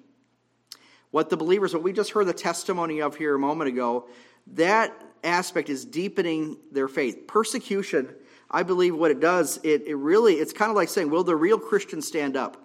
What 1.10 1.30
the 1.30 1.36
believers, 1.36 1.74
what 1.74 1.82
we 1.82 1.92
just 1.92 2.10
heard 2.10 2.26
the 2.26 2.32
testimony 2.32 3.00
of 3.00 3.16
here 3.16 3.34
a 3.34 3.38
moment 3.38 3.68
ago, 3.68 4.08
that 4.54 4.92
aspect 5.24 5.68
is 5.68 5.84
deepening 5.84 6.56
their 6.70 6.88
faith. 6.88 7.26
Persecution, 7.26 8.14
I 8.50 8.62
believe 8.62 8.94
what 8.94 9.10
it 9.10 9.20
does, 9.20 9.58
it, 9.62 9.86
it 9.86 9.96
really, 9.96 10.34
it's 10.34 10.52
kind 10.52 10.70
of 10.70 10.76
like 10.76 10.88
saying, 10.88 11.10
will 11.10 11.24
the 11.24 11.36
real 11.36 11.58
Christian 11.58 12.00
stand 12.00 12.36
up? 12.36 12.56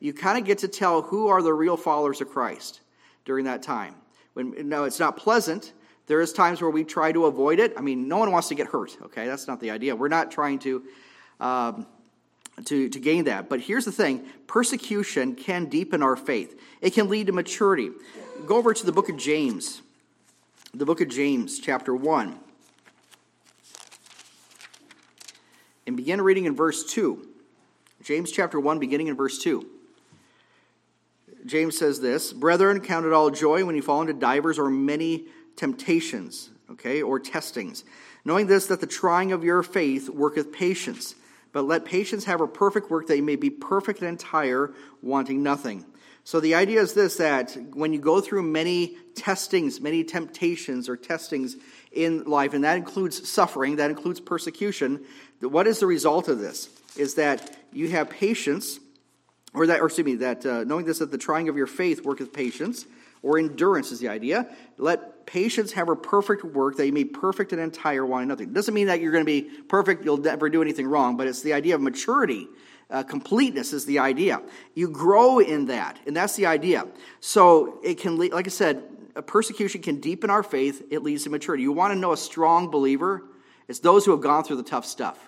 You 0.00 0.12
kind 0.12 0.38
of 0.38 0.44
get 0.44 0.58
to 0.58 0.68
tell 0.68 1.02
who 1.02 1.28
are 1.28 1.42
the 1.42 1.52
real 1.52 1.76
followers 1.76 2.20
of 2.20 2.28
Christ 2.28 2.80
during 3.24 3.46
that 3.46 3.62
time. 3.62 3.94
When, 4.38 4.68
no, 4.68 4.84
it's 4.84 5.00
not 5.00 5.16
pleasant. 5.16 5.72
There 6.06 6.20
is 6.20 6.32
times 6.32 6.62
where 6.62 6.70
we 6.70 6.84
try 6.84 7.10
to 7.10 7.26
avoid 7.26 7.58
it. 7.58 7.74
I 7.76 7.80
mean, 7.80 8.06
no 8.06 8.18
one 8.18 8.30
wants 8.30 8.46
to 8.48 8.54
get 8.54 8.68
hurt. 8.68 8.96
Okay, 9.06 9.26
that's 9.26 9.48
not 9.48 9.58
the 9.58 9.72
idea. 9.72 9.96
We're 9.96 10.06
not 10.06 10.30
trying 10.30 10.60
to. 10.60 10.84
Um, 11.40 11.86
to, 12.64 12.88
to 12.88 12.98
gain 12.98 13.22
that. 13.26 13.48
But 13.48 13.60
here's 13.60 13.84
the 13.84 13.92
thing 13.92 14.26
persecution 14.48 15.36
can 15.36 15.66
deepen 15.66 16.02
our 16.02 16.16
faith, 16.16 16.60
it 16.80 16.92
can 16.92 17.08
lead 17.08 17.28
to 17.28 17.32
maturity. 17.32 17.90
Go 18.46 18.56
over 18.56 18.74
to 18.74 18.84
the 18.84 18.90
book 18.90 19.08
of 19.08 19.16
James, 19.16 19.80
the 20.74 20.84
book 20.84 21.00
of 21.00 21.08
James, 21.08 21.60
chapter 21.60 21.94
1, 21.94 22.36
and 25.86 25.96
begin 25.96 26.20
reading 26.20 26.46
in 26.46 26.56
verse 26.56 26.82
2. 26.82 27.28
James 28.02 28.32
chapter 28.32 28.58
1, 28.58 28.80
beginning 28.80 29.06
in 29.06 29.14
verse 29.14 29.38
2. 29.38 29.77
James 31.46 31.78
says 31.78 32.00
this 32.00 32.32
Brethren, 32.32 32.80
count 32.80 33.06
it 33.06 33.12
all 33.12 33.30
joy 33.30 33.64
when 33.64 33.76
you 33.76 33.82
fall 33.82 34.00
into 34.00 34.12
divers 34.12 34.58
or 34.58 34.70
many 34.70 35.26
temptations, 35.56 36.50
okay, 36.70 37.02
or 37.02 37.18
testings, 37.18 37.84
knowing 38.24 38.46
this, 38.46 38.66
that 38.66 38.80
the 38.80 38.86
trying 38.86 39.32
of 39.32 39.44
your 39.44 39.62
faith 39.62 40.08
worketh 40.08 40.52
patience. 40.52 41.14
But 41.52 41.62
let 41.62 41.84
patience 41.84 42.24
have 42.24 42.40
a 42.40 42.46
perfect 42.46 42.90
work 42.90 43.06
that 43.06 43.16
you 43.16 43.22
may 43.22 43.36
be 43.36 43.50
perfect 43.50 44.00
and 44.00 44.08
entire, 44.08 44.74
wanting 45.02 45.42
nothing. 45.42 45.84
So 46.28 46.40
the 46.40 46.54
idea 46.54 46.82
is 46.82 46.92
this 46.92 47.16
that 47.16 47.56
when 47.72 47.94
you 47.94 47.98
go 47.98 48.20
through 48.20 48.42
many 48.42 48.98
testings, 49.14 49.80
many 49.80 50.04
temptations 50.04 50.86
or 50.86 50.94
testings 50.94 51.56
in 51.90 52.24
life, 52.24 52.52
and 52.52 52.64
that 52.64 52.76
includes 52.76 53.26
suffering, 53.26 53.76
that 53.76 53.90
includes 53.90 54.20
persecution, 54.20 55.04
what 55.40 55.66
is 55.66 55.80
the 55.80 55.86
result 55.86 56.28
of 56.28 56.38
this? 56.38 56.68
Is 56.98 57.14
that 57.14 57.56
you 57.72 57.88
have 57.88 58.10
patience 58.10 58.78
or 59.54 59.66
that, 59.66 59.80
or 59.80 59.86
excuse 59.86 60.04
me, 60.04 60.14
that 60.16 60.44
uh, 60.44 60.64
knowing 60.64 60.84
this, 60.84 60.98
that 60.98 61.10
the 61.10 61.18
trying 61.18 61.48
of 61.48 61.56
your 61.56 61.66
faith 61.66 62.04
worketh 62.04 62.32
patience, 62.32 62.86
or 63.22 63.38
endurance 63.38 63.90
is 63.90 63.98
the 63.98 64.08
idea. 64.08 64.48
Let 64.76 65.26
patience 65.26 65.72
have 65.72 65.88
a 65.88 65.96
perfect 65.96 66.44
work, 66.44 66.76
that 66.76 66.86
you 66.86 66.92
may 66.92 67.04
perfect 67.04 67.52
and 67.52 67.60
entire, 67.60 68.06
wanting 68.06 68.28
nothing. 68.28 68.48
It 68.48 68.54
doesn't 68.54 68.74
mean 68.74 68.86
that 68.86 69.00
you're 69.00 69.12
going 69.12 69.24
to 69.24 69.26
be 69.26 69.42
perfect, 69.42 70.04
you'll 70.04 70.18
never 70.18 70.48
do 70.48 70.62
anything 70.62 70.86
wrong, 70.86 71.16
but 71.16 71.26
it's 71.26 71.42
the 71.42 71.52
idea 71.52 71.74
of 71.74 71.80
maturity. 71.80 72.48
Uh, 72.90 73.02
completeness 73.02 73.74
is 73.74 73.84
the 73.84 73.98
idea. 73.98 74.40
You 74.74 74.88
grow 74.88 75.40
in 75.40 75.66
that, 75.66 75.98
and 76.06 76.16
that's 76.16 76.36
the 76.36 76.46
idea. 76.46 76.86
So 77.20 77.80
it 77.82 77.98
can, 77.98 78.16
lead, 78.16 78.32
like 78.32 78.46
I 78.46 78.50
said, 78.50 78.82
persecution 79.26 79.82
can 79.82 80.00
deepen 80.00 80.30
our 80.30 80.42
faith. 80.42 80.82
It 80.90 81.02
leads 81.02 81.24
to 81.24 81.30
maturity. 81.30 81.64
You 81.64 81.72
want 81.72 81.92
to 81.92 81.98
know 81.98 82.12
a 82.12 82.16
strong 82.16 82.70
believer? 82.70 83.24
It's 83.66 83.80
those 83.80 84.06
who 84.06 84.12
have 84.12 84.22
gone 84.22 84.44
through 84.44 84.56
the 84.56 84.62
tough 84.62 84.86
stuff 84.86 85.27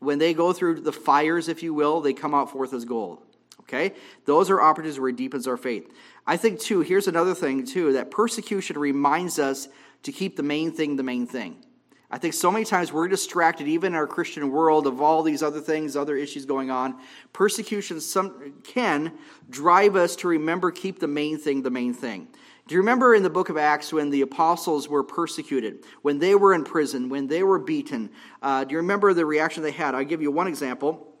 when 0.00 0.18
they 0.18 0.34
go 0.34 0.52
through 0.52 0.80
the 0.80 0.92
fires, 0.92 1.48
if 1.48 1.62
you 1.62 1.74
will, 1.74 2.00
they 2.00 2.12
come 2.12 2.34
out 2.34 2.50
forth 2.50 2.72
as 2.72 2.84
gold. 2.84 3.22
Okay? 3.60 3.94
Those 4.24 4.50
are 4.50 4.60
opportunities 4.60 4.98
where 4.98 5.10
it 5.10 5.16
deepens 5.16 5.46
our 5.46 5.56
faith. 5.56 5.92
I 6.26 6.36
think, 6.36 6.60
too, 6.60 6.80
here's 6.80 7.08
another 7.08 7.34
thing, 7.34 7.66
too, 7.66 7.92
that 7.94 8.10
persecution 8.10 8.78
reminds 8.78 9.38
us 9.38 9.68
to 10.04 10.12
keep 10.12 10.36
the 10.36 10.42
main 10.42 10.72
thing 10.72 10.96
the 10.96 11.02
main 11.02 11.26
thing. 11.26 11.64
I 12.10 12.16
think 12.16 12.32
so 12.32 12.50
many 12.50 12.64
times 12.64 12.90
we're 12.90 13.08
distracted, 13.08 13.68
even 13.68 13.92
in 13.92 13.96
our 13.96 14.06
Christian 14.06 14.50
world, 14.50 14.86
of 14.86 15.02
all 15.02 15.22
these 15.22 15.42
other 15.42 15.60
things, 15.60 15.94
other 15.94 16.16
issues 16.16 16.46
going 16.46 16.70
on. 16.70 16.96
Persecution 17.34 18.00
some, 18.00 18.54
can 18.64 19.12
drive 19.50 19.94
us 19.94 20.16
to 20.16 20.28
remember, 20.28 20.70
keep 20.70 21.00
the 21.00 21.08
main 21.08 21.36
thing 21.36 21.62
the 21.62 21.70
main 21.70 21.92
thing. 21.92 22.28
Do 22.68 22.74
you 22.74 22.82
remember 22.82 23.14
in 23.14 23.22
the 23.22 23.30
book 23.30 23.48
of 23.48 23.56
Acts 23.56 23.94
when 23.94 24.10
the 24.10 24.20
apostles 24.20 24.90
were 24.90 25.02
persecuted, 25.02 25.84
when 26.02 26.18
they 26.18 26.34
were 26.34 26.52
in 26.52 26.64
prison, 26.64 27.08
when 27.08 27.26
they 27.26 27.42
were 27.42 27.58
beaten? 27.58 28.10
Uh, 28.42 28.64
do 28.64 28.72
you 28.72 28.76
remember 28.76 29.14
the 29.14 29.24
reaction 29.24 29.62
they 29.62 29.70
had? 29.70 29.94
I'll 29.94 30.04
give 30.04 30.20
you 30.20 30.30
one 30.30 30.46
example. 30.46 31.16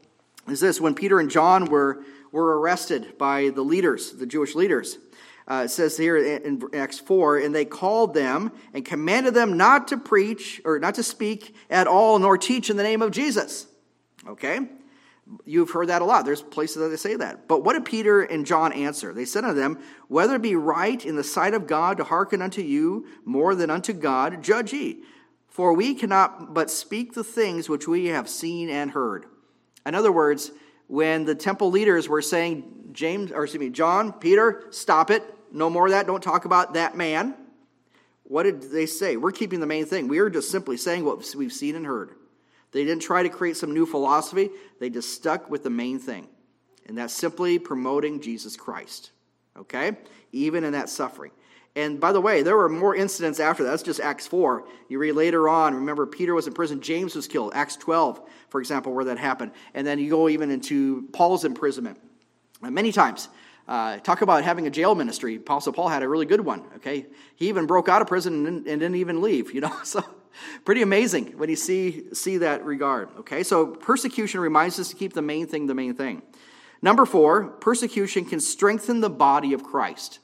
Is 0.46 0.60
this 0.60 0.78
when 0.78 0.94
Peter 0.94 1.18
and 1.18 1.30
John 1.30 1.64
were, 1.64 2.04
were 2.32 2.60
arrested 2.60 3.16
by 3.16 3.48
the 3.48 3.62
leaders, 3.62 4.12
the 4.12 4.26
Jewish 4.26 4.54
leaders? 4.54 4.98
Uh, 5.50 5.62
it 5.64 5.70
says 5.70 5.96
here 5.96 6.18
in 6.18 6.62
Acts 6.74 6.98
4, 6.98 7.38
and 7.38 7.54
they 7.54 7.64
called 7.64 8.12
them 8.12 8.52
and 8.74 8.84
commanded 8.84 9.32
them 9.32 9.56
not 9.56 9.88
to 9.88 9.96
preach 9.96 10.60
or 10.66 10.78
not 10.78 10.96
to 10.96 11.02
speak 11.02 11.56
at 11.70 11.86
all 11.86 12.18
nor 12.18 12.36
teach 12.36 12.68
in 12.68 12.76
the 12.76 12.82
name 12.82 13.00
of 13.00 13.10
Jesus. 13.10 13.66
Okay? 14.26 14.68
You've 15.44 15.70
heard 15.70 15.88
that 15.88 16.02
a 16.02 16.04
lot. 16.04 16.24
There's 16.24 16.42
places 16.42 16.76
that 16.76 16.88
they 16.88 16.96
say 16.96 17.16
that. 17.16 17.48
But 17.48 17.62
what 17.64 17.74
did 17.74 17.84
Peter 17.84 18.22
and 18.22 18.46
John 18.46 18.72
answer? 18.72 19.12
They 19.12 19.24
said 19.24 19.44
unto 19.44 19.58
them, 19.58 19.78
Whether 20.08 20.36
it 20.36 20.42
be 20.42 20.54
right 20.54 21.04
in 21.04 21.16
the 21.16 21.24
sight 21.24 21.54
of 21.54 21.66
God 21.66 21.98
to 21.98 22.04
hearken 22.04 22.40
unto 22.40 22.62
you 22.62 23.06
more 23.24 23.54
than 23.54 23.70
unto 23.70 23.92
God, 23.92 24.42
judge 24.42 24.72
ye. 24.72 25.02
For 25.48 25.72
we 25.72 25.94
cannot 25.94 26.54
but 26.54 26.70
speak 26.70 27.14
the 27.14 27.24
things 27.24 27.68
which 27.68 27.88
we 27.88 28.06
have 28.06 28.28
seen 28.28 28.70
and 28.70 28.90
heard. 28.90 29.26
In 29.84 29.94
other 29.94 30.12
words, 30.12 30.50
when 30.86 31.24
the 31.24 31.34
temple 31.34 31.70
leaders 31.70 32.08
were 32.08 32.22
saying, 32.22 32.90
James, 32.92 33.32
or 33.32 33.44
excuse 33.44 33.60
me, 33.60 33.70
John, 33.70 34.12
Peter, 34.12 34.64
stop 34.70 35.10
it. 35.10 35.22
No 35.52 35.68
more 35.68 35.86
of 35.86 35.92
that. 35.92 36.06
Don't 36.06 36.22
talk 36.22 36.44
about 36.44 36.74
that 36.74 36.96
man. 36.96 37.34
What 38.24 38.42
did 38.42 38.70
they 38.70 38.86
say? 38.86 39.16
We're 39.16 39.32
keeping 39.32 39.60
the 39.60 39.66
main 39.66 39.86
thing. 39.86 40.08
We 40.08 40.18
are 40.18 40.30
just 40.30 40.50
simply 40.50 40.76
saying 40.76 41.04
what 41.04 41.34
we've 41.34 41.52
seen 41.52 41.74
and 41.74 41.86
heard. 41.86 42.12
They 42.72 42.84
didn't 42.84 43.02
try 43.02 43.22
to 43.22 43.28
create 43.28 43.56
some 43.56 43.72
new 43.72 43.86
philosophy, 43.86 44.50
they 44.80 44.90
just 44.90 45.14
stuck 45.14 45.50
with 45.50 45.62
the 45.62 45.70
main 45.70 45.98
thing. 45.98 46.28
And 46.86 46.96
that's 46.96 47.14
simply 47.14 47.58
promoting 47.58 48.20
Jesus 48.20 48.56
Christ. 48.56 49.10
Okay? 49.56 49.96
Even 50.32 50.64
in 50.64 50.72
that 50.72 50.88
suffering. 50.88 51.32
And 51.76 52.00
by 52.00 52.12
the 52.12 52.20
way, 52.20 52.42
there 52.42 52.56
were 52.56 52.68
more 52.68 52.96
incidents 52.96 53.38
after 53.38 53.62
that. 53.62 53.70
That's 53.70 53.82
just 53.82 54.00
Acts 54.00 54.26
4. 54.26 54.64
You 54.88 54.98
read 54.98 55.12
later 55.12 55.48
on, 55.48 55.74
remember, 55.74 56.06
Peter 56.06 56.34
was 56.34 56.46
in 56.46 56.52
prison, 56.52 56.80
James 56.80 57.14
was 57.14 57.28
killed. 57.28 57.52
Acts 57.54 57.76
12, 57.76 58.20
for 58.48 58.60
example, 58.60 58.92
where 58.92 59.04
that 59.04 59.18
happened. 59.18 59.52
And 59.74 59.86
then 59.86 59.98
you 59.98 60.10
go 60.10 60.28
even 60.28 60.50
into 60.50 61.08
Paul's 61.12 61.44
imprisonment. 61.44 62.00
And 62.62 62.74
many 62.74 62.90
times, 62.90 63.28
uh, 63.68 63.98
talk 63.98 64.22
about 64.22 64.42
having 64.44 64.66
a 64.66 64.70
jail 64.70 64.94
ministry. 64.94 65.36
Apostle 65.36 65.74
Paul 65.74 65.88
had 65.88 66.02
a 66.02 66.08
really 66.08 66.26
good 66.26 66.40
one. 66.40 66.64
Okay, 66.76 67.06
he 67.36 67.48
even 67.48 67.66
broke 67.66 67.88
out 67.88 68.00
of 68.00 68.08
prison 68.08 68.46
and, 68.46 68.66
and 68.66 68.80
didn't 68.80 68.96
even 68.96 69.20
leave. 69.20 69.52
You 69.58 69.60
know, 69.62 69.76
so 69.84 70.02
Pretty 70.64 70.82
amazing 70.82 71.38
when 71.38 71.48
you 71.48 71.56
see, 71.56 72.12
see 72.12 72.38
that 72.38 72.64
regard. 72.64 73.08
Okay, 73.20 73.42
so 73.42 73.66
persecution 73.66 74.40
reminds 74.40 74.78
us 74.78 74.88
to 74.90 74.96
keep 74.96 75.12
the 75.12 75.22
main 75.22 75.46
thing 75.46 75.66
the 75.66 75.74
main 75.74 75.94
thing. 75.94 76.22
Number 76.80 77.04
four, 77.04 77.48
persecution 77.48 78.24
can 78.24 78.40
strengthen 78.40 79.00
the 79.00 79.10
body 79.10 79.52
of 79.52 79.64
Christ. 79.64 80.20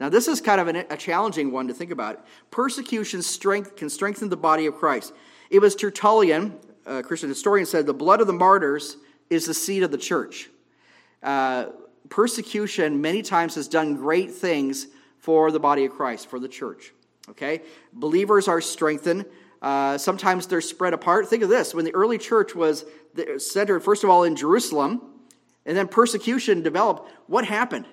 Now, 0.00 0.08
this 0.08 0.26
is 0.26 0.40
kind 0.40 0.60
of 0.60 0.66
an, 0.66 0.76
a 0.90 0.96
challenging 0.96 1.52
one 1.52 1.68
to 1.68 1.74
think 1.74 1.92
about. 1.92 2.24
Persecution 2.50 3.22
strength, 3.22 3.76
can 3.76 3.88
strengthen 3.88 4.28
the 4.28 4.36
body 4.36 4.66
of 4.66 4.74
Christ. 4.74 5.12
It 5.48 5.60
was 5.60 5.76
Tertullian, 5.76 6.58
a 6.86 7.02
Christian 7.02 7.28
historian, 7.28 7.66
said, 7.66 7.86
The 7.86 7.94
blood 7.94 8.20
of 8.20 8.26
the 8.26 8.32
martyrs 8.32 8.96
is 9.30 9.46
the 9.46 9.54
seed 9.54 9.84
of 9.84 9.92
the 9.92 9.98
church. 9.98 10.50
Uh, 11.22 11.66
persecution, 12.08 13.00
many 13.00 13.22
times, 13.22 13.54
has 13.54 13.68
done 13.68 13.94
great 13.94 14.32
things 14.32 14.88
for 15.18 15.52
the 15.52 15.60
body 15.60 15.84
of 15.84 15.92
Christ, 15.92 16.28
for 16.28 16.40
the 16.40 16.48
church. 16.48 16.92
Okay? 17.28 17.62
Believers 17.92 18.48
are 18.48 18.60
strengthened. 18.60 19.24
Uh, 19.62 19.96
sometimes 19.96 20.48
they're 20.48 20.60
spread 20.60 20.92
apart. 20.92 21.28
Think 21.28 21.44
of 21.44 21.48
this 21.48 21.74
when 21.74 21.84
the 21.84 21.94
early 21.94 22.18
church 22.18 22.54
was 22.54 22.84
centered, 23.38 23.80
first 23.80 24.04
of 24.04 24.10
all, 24.10 24.24
in 24.24 24.36
Jerusalem, 24.36 25.00
And 25.64 25.76
then 25.76 25.88
persecution 25.88 26.62
developed. 26.62 27.08
What 27.28 27.44
happened? 27.44 27.86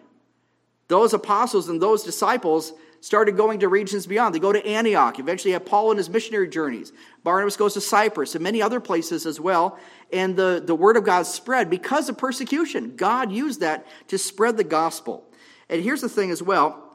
Those 0.88 1.13
apostles 1.13 1.69
and 1.69 1.79
those 1.79 2.03
disciples 2.03 2.73
started 3.01 3.38
going 3.38 3.59
to 3.59 3.69
regions 3.69 4.07
beyond. 4.07 4.33
They 4.33 4.39
go 4.39 4.51
to 4.51 4.65
Antioch. 4.65 5.19
Eventually, 5.19 5.53
have 5.53 5.65
Paul 5.65 5.91
on 5.91 5.97
his 5.97 6.09
missionary 6.09 6.49
journeys. 6.49 6.91
Barnabas 7.23 7.55
goes 7.55 7.75
to 7.75 7.81
Cyprus 7.81 8.35
and 8.35 8.43
many 8.43 8.61
other 8.61 8.79
places 8.79 9.25
as 9.25 9.39
well. 9.39 9.79
And 10.11 10.35
the, 10.35 10.61
the 10.65 10.75
word 10.75 10.97
of 10.97 11.03
God 11.03 11.27
spread 11.27 11.69
because 11.69 12.09
of 12.09 12.17
persecution. 12.17 12.95
God 12.95 13.31
used 13.31 13.59
that 13.59 13.85
to 14.07 14.17
spread 14.17 14.57
the 14.57 14.63
gospel. 14.63 15.23
And 15.69 15.83
here's 15.83 16.01
the 16.01 16.09
thing 16.09 16.31
as 16.31 16.41
well. 16.41 16.88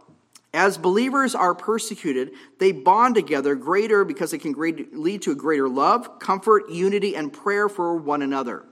As 0.55 0.79
believers 0.79 1.35
are 1.35 1.53
persecuted, 1.53 2.31
they 2.61 2.71
bond 2.71 3.17
together 3.17 3.57
greater 3.57 4.05
because 4.05 4.33
it 4.33 4.39
can 4.39 4.53
lead 4.53 5.23
to 5.23 5.33
a 5.33 5.35
greater 5.35 5.69
love, 5.69 6.21
comfort, 6.21 6.71
unity, 6.71 7.17
and 7.17 7.33
prayer 7.33 7.69
for 7.69 7.97
one 7.97 8.23
another. 8.23 8.65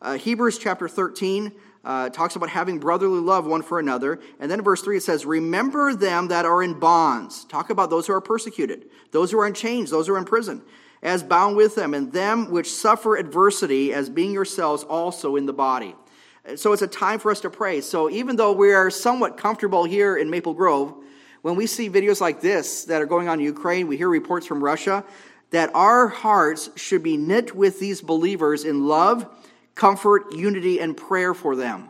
Uh, 0.00 0.18
Hebrews 0.18 0.56
chapter 0.56 0.86
13 0.86 1.50
uh, 1.84 2.10
talks 2.10 2.36
about 2.36 2.50
having 2.50 2.78
brotherly 2.78 3.18
love 3.18 3.44
one 3.44 3.62
for 3.62 3.80
another. 3.80 4.20
And 4.38 4.48
then 4.48 4.62
verse 4.62 4.82
3 4.82 4.98
it 4.98 5.02
says, 5.02 5.26
Remember 5.26 5.96
them 5.96 6.28
that 6.28 6.44
are 6.44 6.62
in 6.62 6.78
bonds. 6.78 7.44
Talk 7.46 7.70
about 7.70 7.90
those 7.90 8.06
who 8.06 8.12
are 8.12 8.20
persecuted, 8.20 8.88
those 9.10 9.32
who 9.32 9.40
are 9.40 9.48
in 9.48 9.54
chains, 9.54 9.90
those 9.90 10.06
who 10.06 10.14
are 10.14 10.18
in 10.18 10.26
prison, 10.26 10.62
as 11.02 11.24
bound 11.24 11.56
with 11.56 11.74
them, 11.74 11.92
and 11.92 12.12
them 12.12 12.52
which 12.52 12.72
suffer 12.72 13.16
adversity, 13.16 13.92
as 13.92 14.08
being 14.08 14.30
yourselves 14.30 14.84
also 14.84 15.34
in 15.34 15.46
the 15.46 15.52
body. 15.52 15.96
So 16.54 16.72
it's 16.72 16.82
a 16.82 16.86
time 16.86 17.18
for 17.18 17.32
us 17.32 17.40
to 17.40 17.50
pray. 17.50 17.80
So 17.80 18.08
even 18.10 18.36
though 18.36 18.52
we 18.52 18.72
are 18.72 18.90
somewhat 18.90 19.36
comfortable 19.36 19.82
here 19.82 20.16
in 20.16 20.30
Maple 20.30 20.54
Grove, 20.54 20.94
when 21.46 21.54
we 21.54 21.68
see 21.68 21.88
videos 21.88 22.20
like 22.20 22.40
this 22.40 22.86
that 22.86 23.00
are 23.00 23.06
going 23.06 23.28
on 23.28 23.38
in 23.38 23.44
Ukraine, 23.44 23.86
we 23.86 23.96
hear 23.96 24.08
reports 24.08 24.46
from 24.46 24.64
Russia, 24.64 25.04
that 25.50 25.70
our 25.76 26.08
hearts 26.08 26.70
should 26.74 27.04
be 27.04 27.16
knit 27.16 27.54
with 27.54 27.78
these 27.78 28.00
believers 28.00 28.64
in 28.64 28.88
love 28.88 29.24
comfort, 29.76 30.32
unity, 30.32 30.80
and 30.80 30.96
prayer 30.96 31.34
for 31.34 31.54
them. 31.54 31.88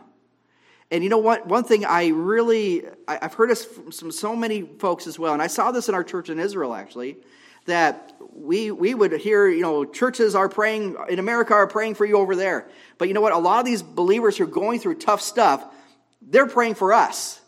And 0.91 1.03
you 1.03 1.09
know 1.09 1.17
what? 1.17 1.47
One 1.47 1.63
thing 1.63 1.85
I 1.85 2.09
really, 2.09 2.83
I've 3.07 3.33
heard 3.33 3.49
this 3.49 3.65
from 3.65 4.11
so 4.11 4.35
many 4.35 4.61
folks 4.61 5.07
as 5.07 5.17
well, 5.17 5.33
and 5.33 5.41
I 5.41 5.47
saw 5.47 5.71
this 5.71 5.89
in 5.89 5.95
our 5.95 6.03
church 6.03 6.29
in 6.29 6.39
Israel 6.39 6.75
actually, 6.75 7.17
that 7.65 8.15
we, 8.35 8.69
we 8.69 8.93
would 8.93 9.13
hear, 9.13 9.47
you 9.47 9.63
know, 9.63 9.85
churches 9.85 10.35
are 10.35 10.49
praying, 10.49 10.97
in 11.09 11.17
America 11.17 11.55
are 11.55 11.65
praying 11.65 11.95
for 11.95 12.05
you 12.05 12.17
over 12.17 12.35
there. 12.35 12.69
But 12.99 13.07
you 13.07 13.15
know 13.15 13.21
what? 13.21 13.33
A 13.33 13.39
lot 13.39 13.57
of 13.57 13.65
these 13.65 13.81
believers 13.81 14.37
who 14.37 14.43
are 14.43 14.47
going 14.47 14.79
through 14.79 14.99
tough 14.99 15.21
stuff, 15.21 15.65
they're 16.21 16.45
praying 16.45 16.75
for 16.75 16.93
us. 16.93 17.41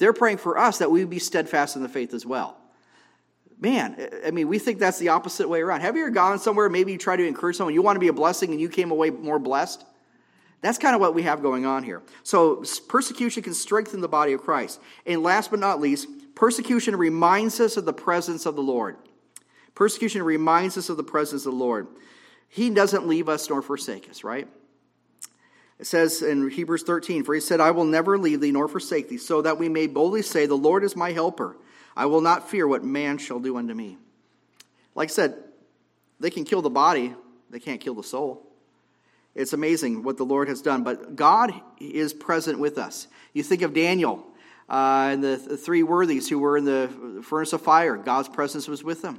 They're 0.00 0.14
praying 0.14 0.38
for 0.38 0.56
us 0.56 0.78
that 0.78 0.90
we 0.90 1.04
be 1.04 1.18
steadfast 1.18 1.76
in 1.76 1.82
the 1.82 1.88
faith 1.88 2.14
as 2.14 2.24
well. 2.24 2.56
Man, 3.60 4.08
I 4.26 4.30
mean, 4.30 4.48
we 4.48 4.58
think 4.58 4.78
that's 4.78 4.98
the 4.98 5.10
opposite 5.10 5.46
way 5.46 5.60
around. 5.60 5.82
Have 5.82 5.94
you 5.94 6.02
ever 6.02 6.10
gone 6.10 6.38
somewhere, 6.38 6.70
maybe 6.70 6.92
you 6.92 6.98
try 6.98 7.16
to 7.16 7.26
encourage 7.26 7.56
someone, 7.56 7.74
you 7.74 7.82
want 7.82 7.96
to 7.96 8.00
be 8.00 8.08
a 8.08 8.12
blessing 8.12 8.50
and 8.50 8.58
you 8.58 8.70
came 8.70 8.90
away 8.90 9.10
more 9.10 9.38
blessed? 9.38 9.84
That's 10.62 10.78
kind 10.78 10.94
of 10.94 11.02
what 11.02 11.14
we 11.14 11.22
have 11.24 11.42
going 11.42 11.66
on 11.66 11.84
here. 11.84 12.02
So, 12.22 12.64
persecution 12.88 13.42
can 13.42 13.52
strengthen 13.52 14.00
the 14.00 14.08
body 14.08 14.32
of 14.32 14.40
Christ. 14.40 14.80
And 15.04 15.22
last 15.22 15.50
but 15.50 15.60
not 15.60 15.82
least, 15.82 16.08
persecution 16.34 16.96
reminds 16.96 17.60
us 17.60 17.76
of 17.76 17.84
the 17.84 17.92
presence 17.92 18.46
of 18.46 18.56
the 18.56 18.62
Lord. 18.62 18.96
Persecution 19.74 20.22
reminds 20.22 20.78
us 20.78 20.88
of 20.88 20.96
the 20.96 21.04
presence 21.04 21.44
of 21.44 21.52
the 21.52 21.58
Lord. 21.58 21.88
He 22.48 22.70
doesn't 22.70 23.06
leave 23.06 23.28
us 23.28 23.50
nor 23.50 23.60
forsake 23.60 24.08
us, 24.08 24.24
right? 24.24 24.48
It 25.80 25.86
says 25.86 26.20
in 26.20 26.50
Hebrews 26.50 26.82
13, 26.82 27.24
For 27.24 27.34
he 27.34 27.40
said, 27.40 27.58
I 27.58 27.70
will 27.70 27.86
never 27.86 28.18
leave 28.18 28.42
thee 28.42 28.52
nor 28.52 28.68
forsake 28.68 29.08
thee, 29.08 29.16
so 29.16 29.40
that 29.40 29.58
we 29.58 29.70
may 29.70 29.86
boldly 29.86 30.20
say, 30.20 30.44
The 30.44 30.54
Lord 30.54 30.84
is 30.84 30.94
my 30.94 31.12
helper. 31.12 31.56
I 31.96 32.04
will 32.04 32.20
not 32.20 32.50
fear 32.50 32.68
what 32.68 32.84
man 32.84 33.16
shall 33.16 33.40
do 33.40 33.56
unto 33.56 33.72
me. 33.72 33.96
Like 34.94 35.08
I 35.08 35.12
said, 35.12 35.42
they 36.20 36.28
can 36.28 36.44
kill 36.44 36.60
the 36.60 36.68
body, 36.68 37.14
they 37.48 37.60
can't 37.60 37.80
kill 37.80 37.94
the 37.94 38.02
soul. 38.02 38.46
It's 39.34 39.54
amazing 39.54 40.02
what 40.02 40.18
the 40.18 40.24
Lord 40.24 40.48
has 40.48 40.60
done, 40.60 40.84
but 40.84 41.16
God 41.16 41.54
is 41.80 42.12
present 42.12 42.58
with 42.58 42.76
us. 42.76 43.08
You 43.32 43.42
think 43.42 43.62
of 43.62 43.72
Daniel 43.72 44.26
uh, 44.68 45.08
and 45.12 45.24
the, 45.24 45.38
three 45.38 45.82
worthies 45.82 46.28
who 46.28 46.38
were 46.38 46.58
in 46.58 46.66
the 46.66 47.22
furnace 47.22 47.54
of 47.54 47.62
fire, 47.62 47.96
God's 47.96 48.28
presence 48.28 48.68
was 48.68 48.84
with 48.84 49.00
them. 49.00 49.18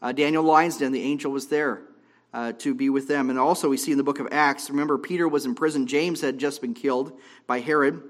Uh, 0.00 0.12
Daniel 0.12 0.44
Lion's 0.44 0.76
Den, 0.76 0.92
the 0.92 1.02
angel 1.02 1.32
was 1.32 1.48
there 1.48 1.82
uh, 2.32 2.52
to 2.52 2.74
be 2.74 2.90
with 2.90 3.08
them. 3.08 3.30
And 3.30 3.38
also, 3.38 3.68
we 3.68 3.76
see 3.76 3.92
in 3.92 3.98
the 3.98 4.04
book 4.04 4.20
of 4.20 4.28
Acts, 4.30 4.70
remember, 4.70 4.98
Peter 4.98 5.26
was 5.28 5.46
in 5.46 5.54
prison. 5.54 5.86
James 5.86 6.20
had 6.20 6.38
just 6.38 6.60
been 6.60 6.74
killed 6.74 7.18
by 7.46 7.60
Herod. 7.60 8.02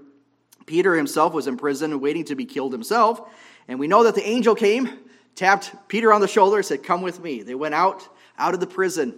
Peter 0.66 0.94
himself 0.94 1.32
was 1.32 1.46
in 1.46 1.56
prison, 1.56 2.00
waiting 2.00 2.24
to 2.24 2.34
be 2.34 2.44
killed 2.44 2.72
himself. 2.72 3.20
And 3.68 3.78
we 3.78 3.86
know 3.86 4.04
that 4.04 4.14
the 4.14 4.26
angel 4.26 4.54
came, 4.54 4.90
tapped 5.34 5.72
Peter 5.88 6.12
on 6.12 6.20
the 6.20 6.28
shoulder, 6.28 6.62
said, 6.62 6.82
Come 6.82 7.02
with 7.02 7.22
me. 7.22 7.42
They 7.42 7.54
went 7.54 7.74
out, 7.74 8.08
out 8.38 8.54
of 8.54 8.60
the 8.60 8.66
prison. 8.66 9.14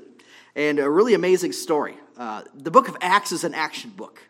And 0.54 0.78
a 0.78 0.88
really 0.88 1.14
amazing 1.14 1.52
story. 1.52 1.96
Uh, 2.16 2.42
the 2.54 2.70
book 2.70 2.88
of 2.88 2.96
Acts 3.00 3.32
is 3.32 3.44
an 3.44 3.54
action 3.54 3.90
book. 3.90 4.20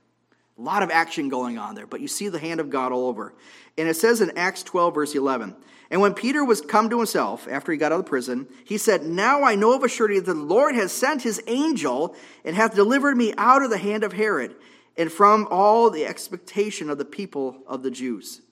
A 0.61 0.62
lot 0.62 0.83
of 0.83 0.90
action 0.90 1.31
going 1.31 1.57
on 1.57 1.75
there, 1.75 1.87
but 1.87 2.03
you 2.03 2.09
see 2.09 2.29
the 2.29 2.38
hand 2.38 2.61
of 2.61 2.68
God 2.68 2.92
all 2.92 3.07
over. 3.07 3.33
And 3.79 3.88
it 3.88 3.96
says 3.96 4.20
in 4.20 4.37
Acts 4.37 4.62
12, 4.62 4.94
verse 4.94 5.14
11, 5.14 5.57
And 5.90 6.03
when 6.03 6.12
Peter 6.12 6.44
was 6.44 6.61
come 6.61 6.90
to 6.90 6.99
himself 6.99 7.49
after 7.49 7.73
he 7.73 7.79
got 7.79 7.92
out 7.92 8.01
of 8.01 8.07
prison, 8.07 8.46
he 8.66 8.77
said, 8.77 9.03
Now 9.03 9.42
I 9.42 9.55
know 9.55 9.73
of 9.73 9.83
a 9.83 9.88
surety 9.88 10.18
that 10.18 10.27
the 10.27 10.35
Lord 10.35 10.75
has 10.75 10.92
sent 10.92 11.23
his 11.23 11.42
angel 11.46 12.14
and 12.44 12.55
hath 12.55 12.75
delivered 12.75 13.16
me 13.16 13.33
out 13.38 13.62
of 13.62 13.70
the 13.70 13.79
hand 13.79 14.05
of 14.05 14.12
Herod 14.12 14.55
and 14.99 15.11
from 15.11 15.49
all 15.51 15.88
the 15.88 16.05
expectation 16.05 16.90
of 16.90 16.99
the 16.99 17.07
people 17.07 17.57
of 17.66 17.83
the 17.83 17.90
Jews. 17.90 18.42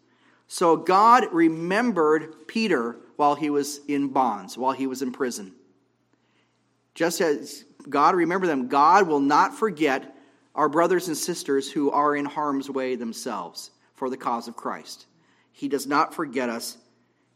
So 0.47 0.79
God 0.79 1.27
remembered 1.31 2.49
Peter 2.49 2.97
while 3.17 3.35
he 3.35 3.51
was 3.51 3.81
in 3.87 4.09
bonds, 4.09 4.57
while 4.57 4.73
he 4.73 4.87
was 4.87 5.03
in 5.03 5.13
prison. 5.13 5.53
Just 6.95 7.21
as 7.21 7.67
God 7.87 8.15
remembered 8.15 8.49
them, 8.49 8.69
God 8.69 9.07
will 9.07 9.21
not 9.21 9.55
forget 9.55 10.15
our 10.59 10.69
brothers 10.69 11.07
and 11.07 11.17
sisters 11.17 11.71
who 11.71 11.89
are 11.93 12.17
in 12.17 12.25
harm's 12.25 12.69
way 12.69 12.97
themselves 12.97 13.71
for 13.95 14.11
the 14.11 14.17
cause 14.17 14.49
of 14.49 14.57
Christ. 14.57 15.07
He 15.53 15.69
does 15.69 15.87
not 15.87 16.13
forget 16.13 16.49
us, 16.49 16.77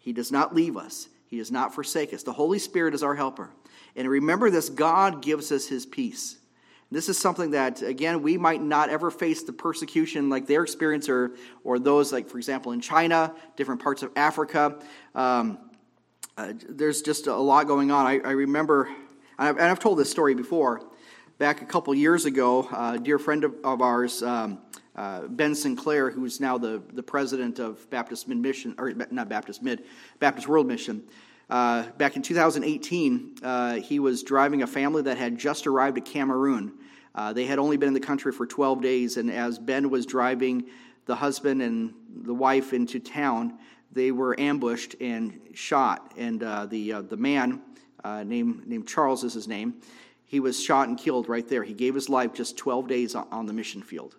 He 0.01 0.13
does 0.13 0.33
not 0.33 0.57
leave 0.57 0.77
us, 0.77 1.09
He 1.27 1.39
does 1.39 1.53
not 1.53 1.73
forsake 1.73 2.13
us. 2.13 2.25
The 2.25 2.33
Holy 2.33 2.59
Spirit 2.59 2.95
is 2.95 3.03
our 3.05 3.15
helper. 3.15 3.51
And 3.95 4.09
remember 4.09 4.51
this 4.51 4.69
God 4.69 5.23
gives 5.23 5.53
us 5.53 5.69
His 5.69 5.87
peace. 5.87 6.37
This 6.91 7.09
is 7.09 7.17
something 7.17 7.53
that, 7.53 7.81
again, 7.81 8.23
we 8.23 8.37
might 8.37 8.61
not 8.61 8.91
ever 8.91 9.09
face 9.11 9.45
the 9.45 9.53
persecution 9.53 10.29
like 10.29 10.49
their 10.49 10.65
experience 10.65 11.09
or, 11.09 11.37
or 11.63 11.79
those, 11.79 12.13
like, 12.13 12.29
for 12.29 12.39
example, 12.39 12.73
in 12.73 12.81
China, 12.81 13.35
different 13.57 13.83
parts 13.83 14.03
of 14.03 14.11
Africa. 14.17 14.79
Um, 15.15 15.59
uh, 16.37 16.55
there's 16.69 17.03
just 17.03 17.29
a 17.29 17.37
lot 17.37 17.69
going 17.69 17.93
on. 17.93 18.05
I, 18.05 18.19
I 18.19 18.33
remember, 18.33 18.89
and 19.39 19.49
I've, 19.49 19.57
and 19.59 19.67
I've, 19.67 19.79
told 19.79 19.99
this 19.99 20.11
story 20.11 20.35
before, 20.35 20.83
back 21.43 21.61
a 21.61 21.65
couple 21.65 21.93
years 21.93 22.25
ago, 22.25 22.69
a 22.73 23.01
dear 23.01 23.19
friend 23.19 23.43
of, 23.43 23.53
of 23.65 23.83
ours, 23.83 24.23
um, 24.23 24.61
uh, 24.95 25.23
Ben 25.23 25.57
Sinclair, 25.57 26.09
who's 26.09 26.39
now 26.39 26.57
the, 26.57 26.81
the 26.93 27.03
president 27.03 27.59
of 27.59 27.91
Baptist 27.91 28.29
Mid 28.29 28.39
Mission, 28.39 28.77
or 28.79 28.93
not 28.93 29.29
Baptist 29.29 29.61
Mid, 29.61 29.83
Baptist 30.21 30.47
World 30.47 30.69
Mission. 30.69 31.03
Uh, 31.51 31.83
back 31.99 32.15
in 32.15 32.23
2018, 32.23 33.39
uh, 33.43 33.75
he 33.81 33.99
was 33.99 34.23
driving 34.23 34.63
a 34.63 34.69
family 34.69 35.03
that 35.03 35.19
had 35.19 35.37
just 35.37 35.67
arrived 35.67 35.99
at 35.99 36.05
Cameroon. 36.05 36.75
Uh, 37.13 37.33
they 37.33 37.45
had 37.45 37.59
only 37.59 37.77
been 37.77 37.89
in 37.89 37.95
the 37.95 37.99
country 37.99 38.31
for 38.31 38.47
12 38.47 38.81
days, 38.81 39.17
and 39.17 39.29
as 39.29 39.59
Ben 39.59 39.91
was 39.91 40.07
driving 40.07 40.67
the 41.07 41.17
husband 41.17 41.61
and 41.61 41.93
the 42.23 42.35
wife 42.35 42.73
into 42.73 43.01
town, 43.01 43.59
they 43.91 44.13
were 44.13 44.39
ambushed 44.39 44.95
and 45.01 45.41
shot. 45.55 46.13
And 46.17 46.41
uh, 46.45 46.67
the, 46.67 46.93
uh, 46.93 47.03
the 47.03 47.17
man, 47.17 47.63
named, 48.05 48.65
named 48.65 48.87
Charles 48.87 49.25
is 49.25 49.35
his 49.35 49.49
name, 49.49 49.75
he 50.33 50.41
was 50.41 50.59
shot 50.59 50.89
and 50.89 50.97
killed 50.97 51.29
right 51.29 51.47
there. 51.47 51.63
He 51.63 51.75
gave 51.75 51.95
his 51.95 52.09
life 52.09 52.33
just 52.33 52.57
12 52.57 52.89
days 52.89 53.15
on 53.15 53.45
the 53.45 53.53
mission 53.53 53.83
field. 53.83 54.17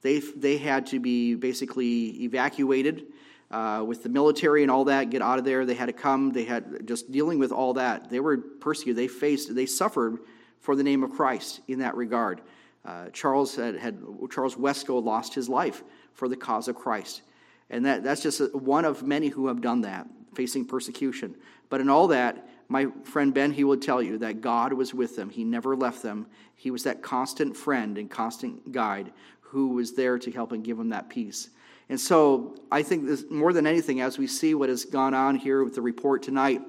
They, 0.00 0.20
they 0.20 0.58
had 0.58 0.86
to 0.86 1.00
be 1.00 1.34
basically 1.34 2.22
evacuated 2.22 3.06
uh, 3.50 3.82
with 3.84 4.04
the 4.04 4.10
military 4.10 4.62
and 4.62 4.70
all 4.70 4.84
that, 4.84 5.10
get 5.10 5.22
out 5.22 5.40
of 5.40 5.44
there. 5.44 5.66
They 5.66 5.74
had 5.74 5.86
to 5.86 5.92
come. 5.92 6.30
They 6.30 6.44
had 6.44 6.86
just 6.86 7.10
dealing 7.10 7.40
with 7.40 7.50
all 7.50 7.74
that. 7.74 8.10
They 8.10 8.20
were 8.20 8.38
persecuted. 8.38 8.96
They 8.96 9.08
faced, 9.08 9.52
they 9.52 9.66
suffered 9.66 10.18
for 10.60 10.76
the 10.76 10.84
name 10.84 11.02
of 11.02 11.10
Christ 11.10 11.62
in 11.66 11.80
that 11.80 11.96
regard. 11.96 12.42
Uh, 12.84 13.08
Charles 13.08 13.56
had, 13.56 13.74
had, 13.74 13.98
Charles 14.30 14.54
Wesco 14.54 15.02
lost 15.02 15.34
his 15.34 15.48
life 15.48 15.82
for 16.12 16.28
the 16.28 16.36
cause 16.36 16.68
of 16.68 16.76
Christ, 16.76 17.22
and 17.70 17.84
that, 17.86 18.04
that's 18.04 18.22
just 18.22 18.54
one 18.54 18.84
of 18.84 19.02
many 19.02 19.26
who 19.26 19.48
have 19.48 19.60
done 19.60 19.80
that, 19.80 20.06
facing 20.32 20.64
persecution. 20.64 21.34
But 21.70 21.80
in 21.80 21.90
all 21.90 22.06
that, 22.06 22.48
my 22.70 22.86
friend 23.02 23.34
Ben, 23.34 23.50
he 23.50 23.64
would 23.64 23.82
tell 23.82 24.00
you 24.00 24.16
that 24.18 24.40
God 24.40 24.72
was 24.72 24.94
with 24.94 25.16
them. 25.16 25.28
He 25.28 25.42
never 25.42 25.74
left 25.74 26.04
them. 26.04 26.26
He 26.54 26.70
was 26.70 26.84
that 26.84 27.02
constant 27.02 27.56
friend 27.56 27.98
and 27.98 28.08
constant 28.08 28.70
guide 28.70 29.12
who 29.40 29.70
was 29.70 29.94
there 29.94 30.20
to 30.20 30.30
help 30.30 30.52
and 30.52 30.62
give 30.62 30.78
them 30.78 30.90
that 30.90 31.08
peace. 31.08 31.50
And 31.88 31.98
so 31.98 32.54
I 32.70 32.84
think 32.84 33.06
this, 33.06 33.24
more 33.28 33.52
than 33.52 33.66
anything, 33.66 34.00
as 34.00 34.18
we 34.18 34.28
see 34.28 34.54
what 34.54 34.68
has 34.68 34.84
gone 34.84 35.14
on 35.14 35.34
here 35.34 35.64
with 35.64 35.74
the 35.74 35.82
report 35.82 36.22
tonight, 36.22 36.62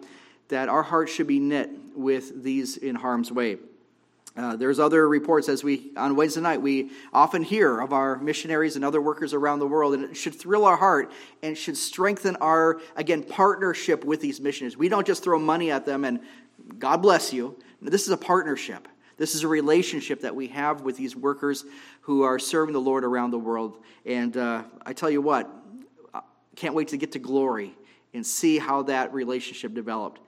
that 0.48 0.70
our 0.70 0.82
hearts 0.82 1.14
should 1.14 1.28
be 1.28 1.40
knit 1.40 1.70
with 1.96 2.44
these 2.44 2.78
in 2.78 2.96
harm's 2.96 3.32
way. 3.32 3.58
Uh, 4.38 4.56
there's 4.56 4.80
other 4.80 5.10
reports 5.10 5.50
as 5.50 5.64
we 5.64 5.92
on 5.98 6.16
Wednesday 6.16 6.40
night 6.40 6.62
we 6.62 6.92
often 7.12 7.44
hear 7.44 7.82
of 7.82 7.92
our 7.92 8.18
missionaries 8.20 8.78
and 8.78 8.86
other 8.86 9.02
workers 9.02 9.34
around 9.34 9.60
the 9.60 9.68
world, 9.68 9.94
and 9.94 10.06
it 10.06 10.16
should 10.16 10.34
thrill 10.34 10.64
our 10.64 10.78
heart 10.78 11.12
and 11.44 11.58
should 11.58 11.76
strengthen 11.76 12.38
our 12.38 12.80
again 12.96 13.24
partnership 13.24 14.06
with 14.06 14.22
these 14.22 14.40
missionaries. 14.40 14.78
We 14.78 14.88
don't 14.88 15.06
just 15.06 15.22
throw 15.24 15.38
money 15.38 15.70
at 15.70 15.86
them 15.86 16.06
and 16.06 16.22
God 16.78 16.98
bless 16.98 17.34
you. 17.34 17.58
This 17.82 18.04
is 18.04 18.10
a 18.10 18.18
partnership. 18.18 18.88
This 19.18 19.36
is 19.36 19.44
a 19.44 19.48
relationship 19.48 20.22
that 20.22 20.36
we 20.36 20.48
have 20.48 20.82
with 20.82 20.98
these 20.98 21.16
workers 21.16 21.66
who 22.02 22.24
are 22.24 22.40
serving 22.40 22.74
the 22.74 22.82
Lord 22.82 23.04
around 23.04 23.32
the 23.32 23.40
world. 23.40 23.84
And 24.06 24.36
uh, 24.36 24.64
I 24.86 24.94
tell 24.94 25.10
you 25.10 25.22
what, 25.22 25.50
I 26.14 26.22
can't 26.56 26.74
wait 26.74 26.90
to 26.90 26.98
get 26.98 27.12
to 27.14 27.20
glory 27.20 27.76
and 28.14 28.26
see 28.26 28.58
how 28.58 28.84
that 28.84 29.14
relationship 29.14 29.74
developed. 29.74 30.22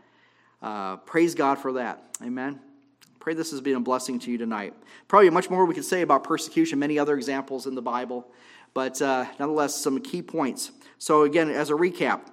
Uh, 0.62 0.98
praise 0.98 1.36
God 1.36 1.56
for 1.56 1.74
that. 1.74 2.04
Amen. 2.22 2.60
Pray 3.24 3.34
this 3.34 3.52
has 3.52 3.62
been 3.62 3.76
a 3.78 3.80
blessing 3.80 4.20
to 4.20 4.30
you 4.30 4.38
tonight. 4.38 4.74
Probably 5.08 5.30
much 5.30 5.50
more 5.50 5.64
we 5.64 5.74
could 5.74 5.86
say 5.86 6.02
about 6.02 6.26
persecution, 6.26 6.78
many 6.78 7.00
other 7.00 7.16
examples 7.16 7.66
in 7.66 7.74
the 7.74 7.82
Bible, 7.82 8.28
but 8.74 9.02
uh, 9.02 9.24
nonetheless, 9.40 9.82
some 9.82 10.02
key 10.02 10.22
points. 10.22 10.74
So, 10.98 11.24
again, 11.24 11.50
as 11.50 11.70
a 11.70 11.74
recap, 11.74 12.28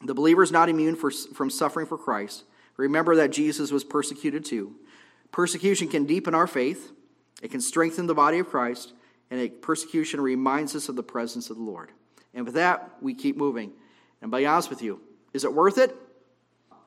the 0.00 0.14
believer 0.14 0.44
is 0.44 0.52
not 0.52 0.68
immune 0.68 0.94
for, 0.94 1.10
from 1.10 1.50
suffering 1.50 1.88
for 1.88 1.98
Christ. 1.98 2.44
Remember 2.76 3.16
that 3.16 3.32
Jesus 3.32 3.72
was 3.72 3.82
persecuted 3.82 4.44
too. 4.44 4.76
Persecution 5.32 5.88
can 5.88 6.04
deepen 6.04 6.36
our 6.36 6.46
faith, 6.46 6.92
it 7.42 7.50
can 7.50 7.60
strengthen 7.60 8.06
the 8.06 8.14
body 8.14 8.38
of 8.38 8.48
Christ, 8.48 8.92
and 9.28 9.40
a 9.40 9.48
persecution 9.48 10.20
reminds 10.20 10.76
us 10.76 10.88
of 10.88 10.94
the 10.94 11.02
presence 11.02 11.50
of 11.50 11.56
the 11.56 11.64
Lord. 11.64 11.90
And 12.32 12.44
with 12.44 12.54
that, 12.54 12.92
we 13.00 13.12
keep 13.12 13.36
moving. 13.36 13.72
And 14.20 14.30
be 14.30 14.46
honest 14.46 14.70
with 14.70 14.82
you, 14.82 15.00
is 15.32 15.42
it 15.42 15.52
worth 15.52 15.78
it? 15.78 15.96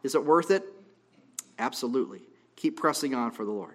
Is 0.04 0.15
it 0.15 0.24
worth 0.24 0.52
it? 0.52 0.63
Absolutely. 1.60 2.21
Keep 2.56 2.78
pressing 2.78 3.13
on 3.13 3.32
for 3.32 3.44
the 3.44 3.52
Lord. 3.52 3.74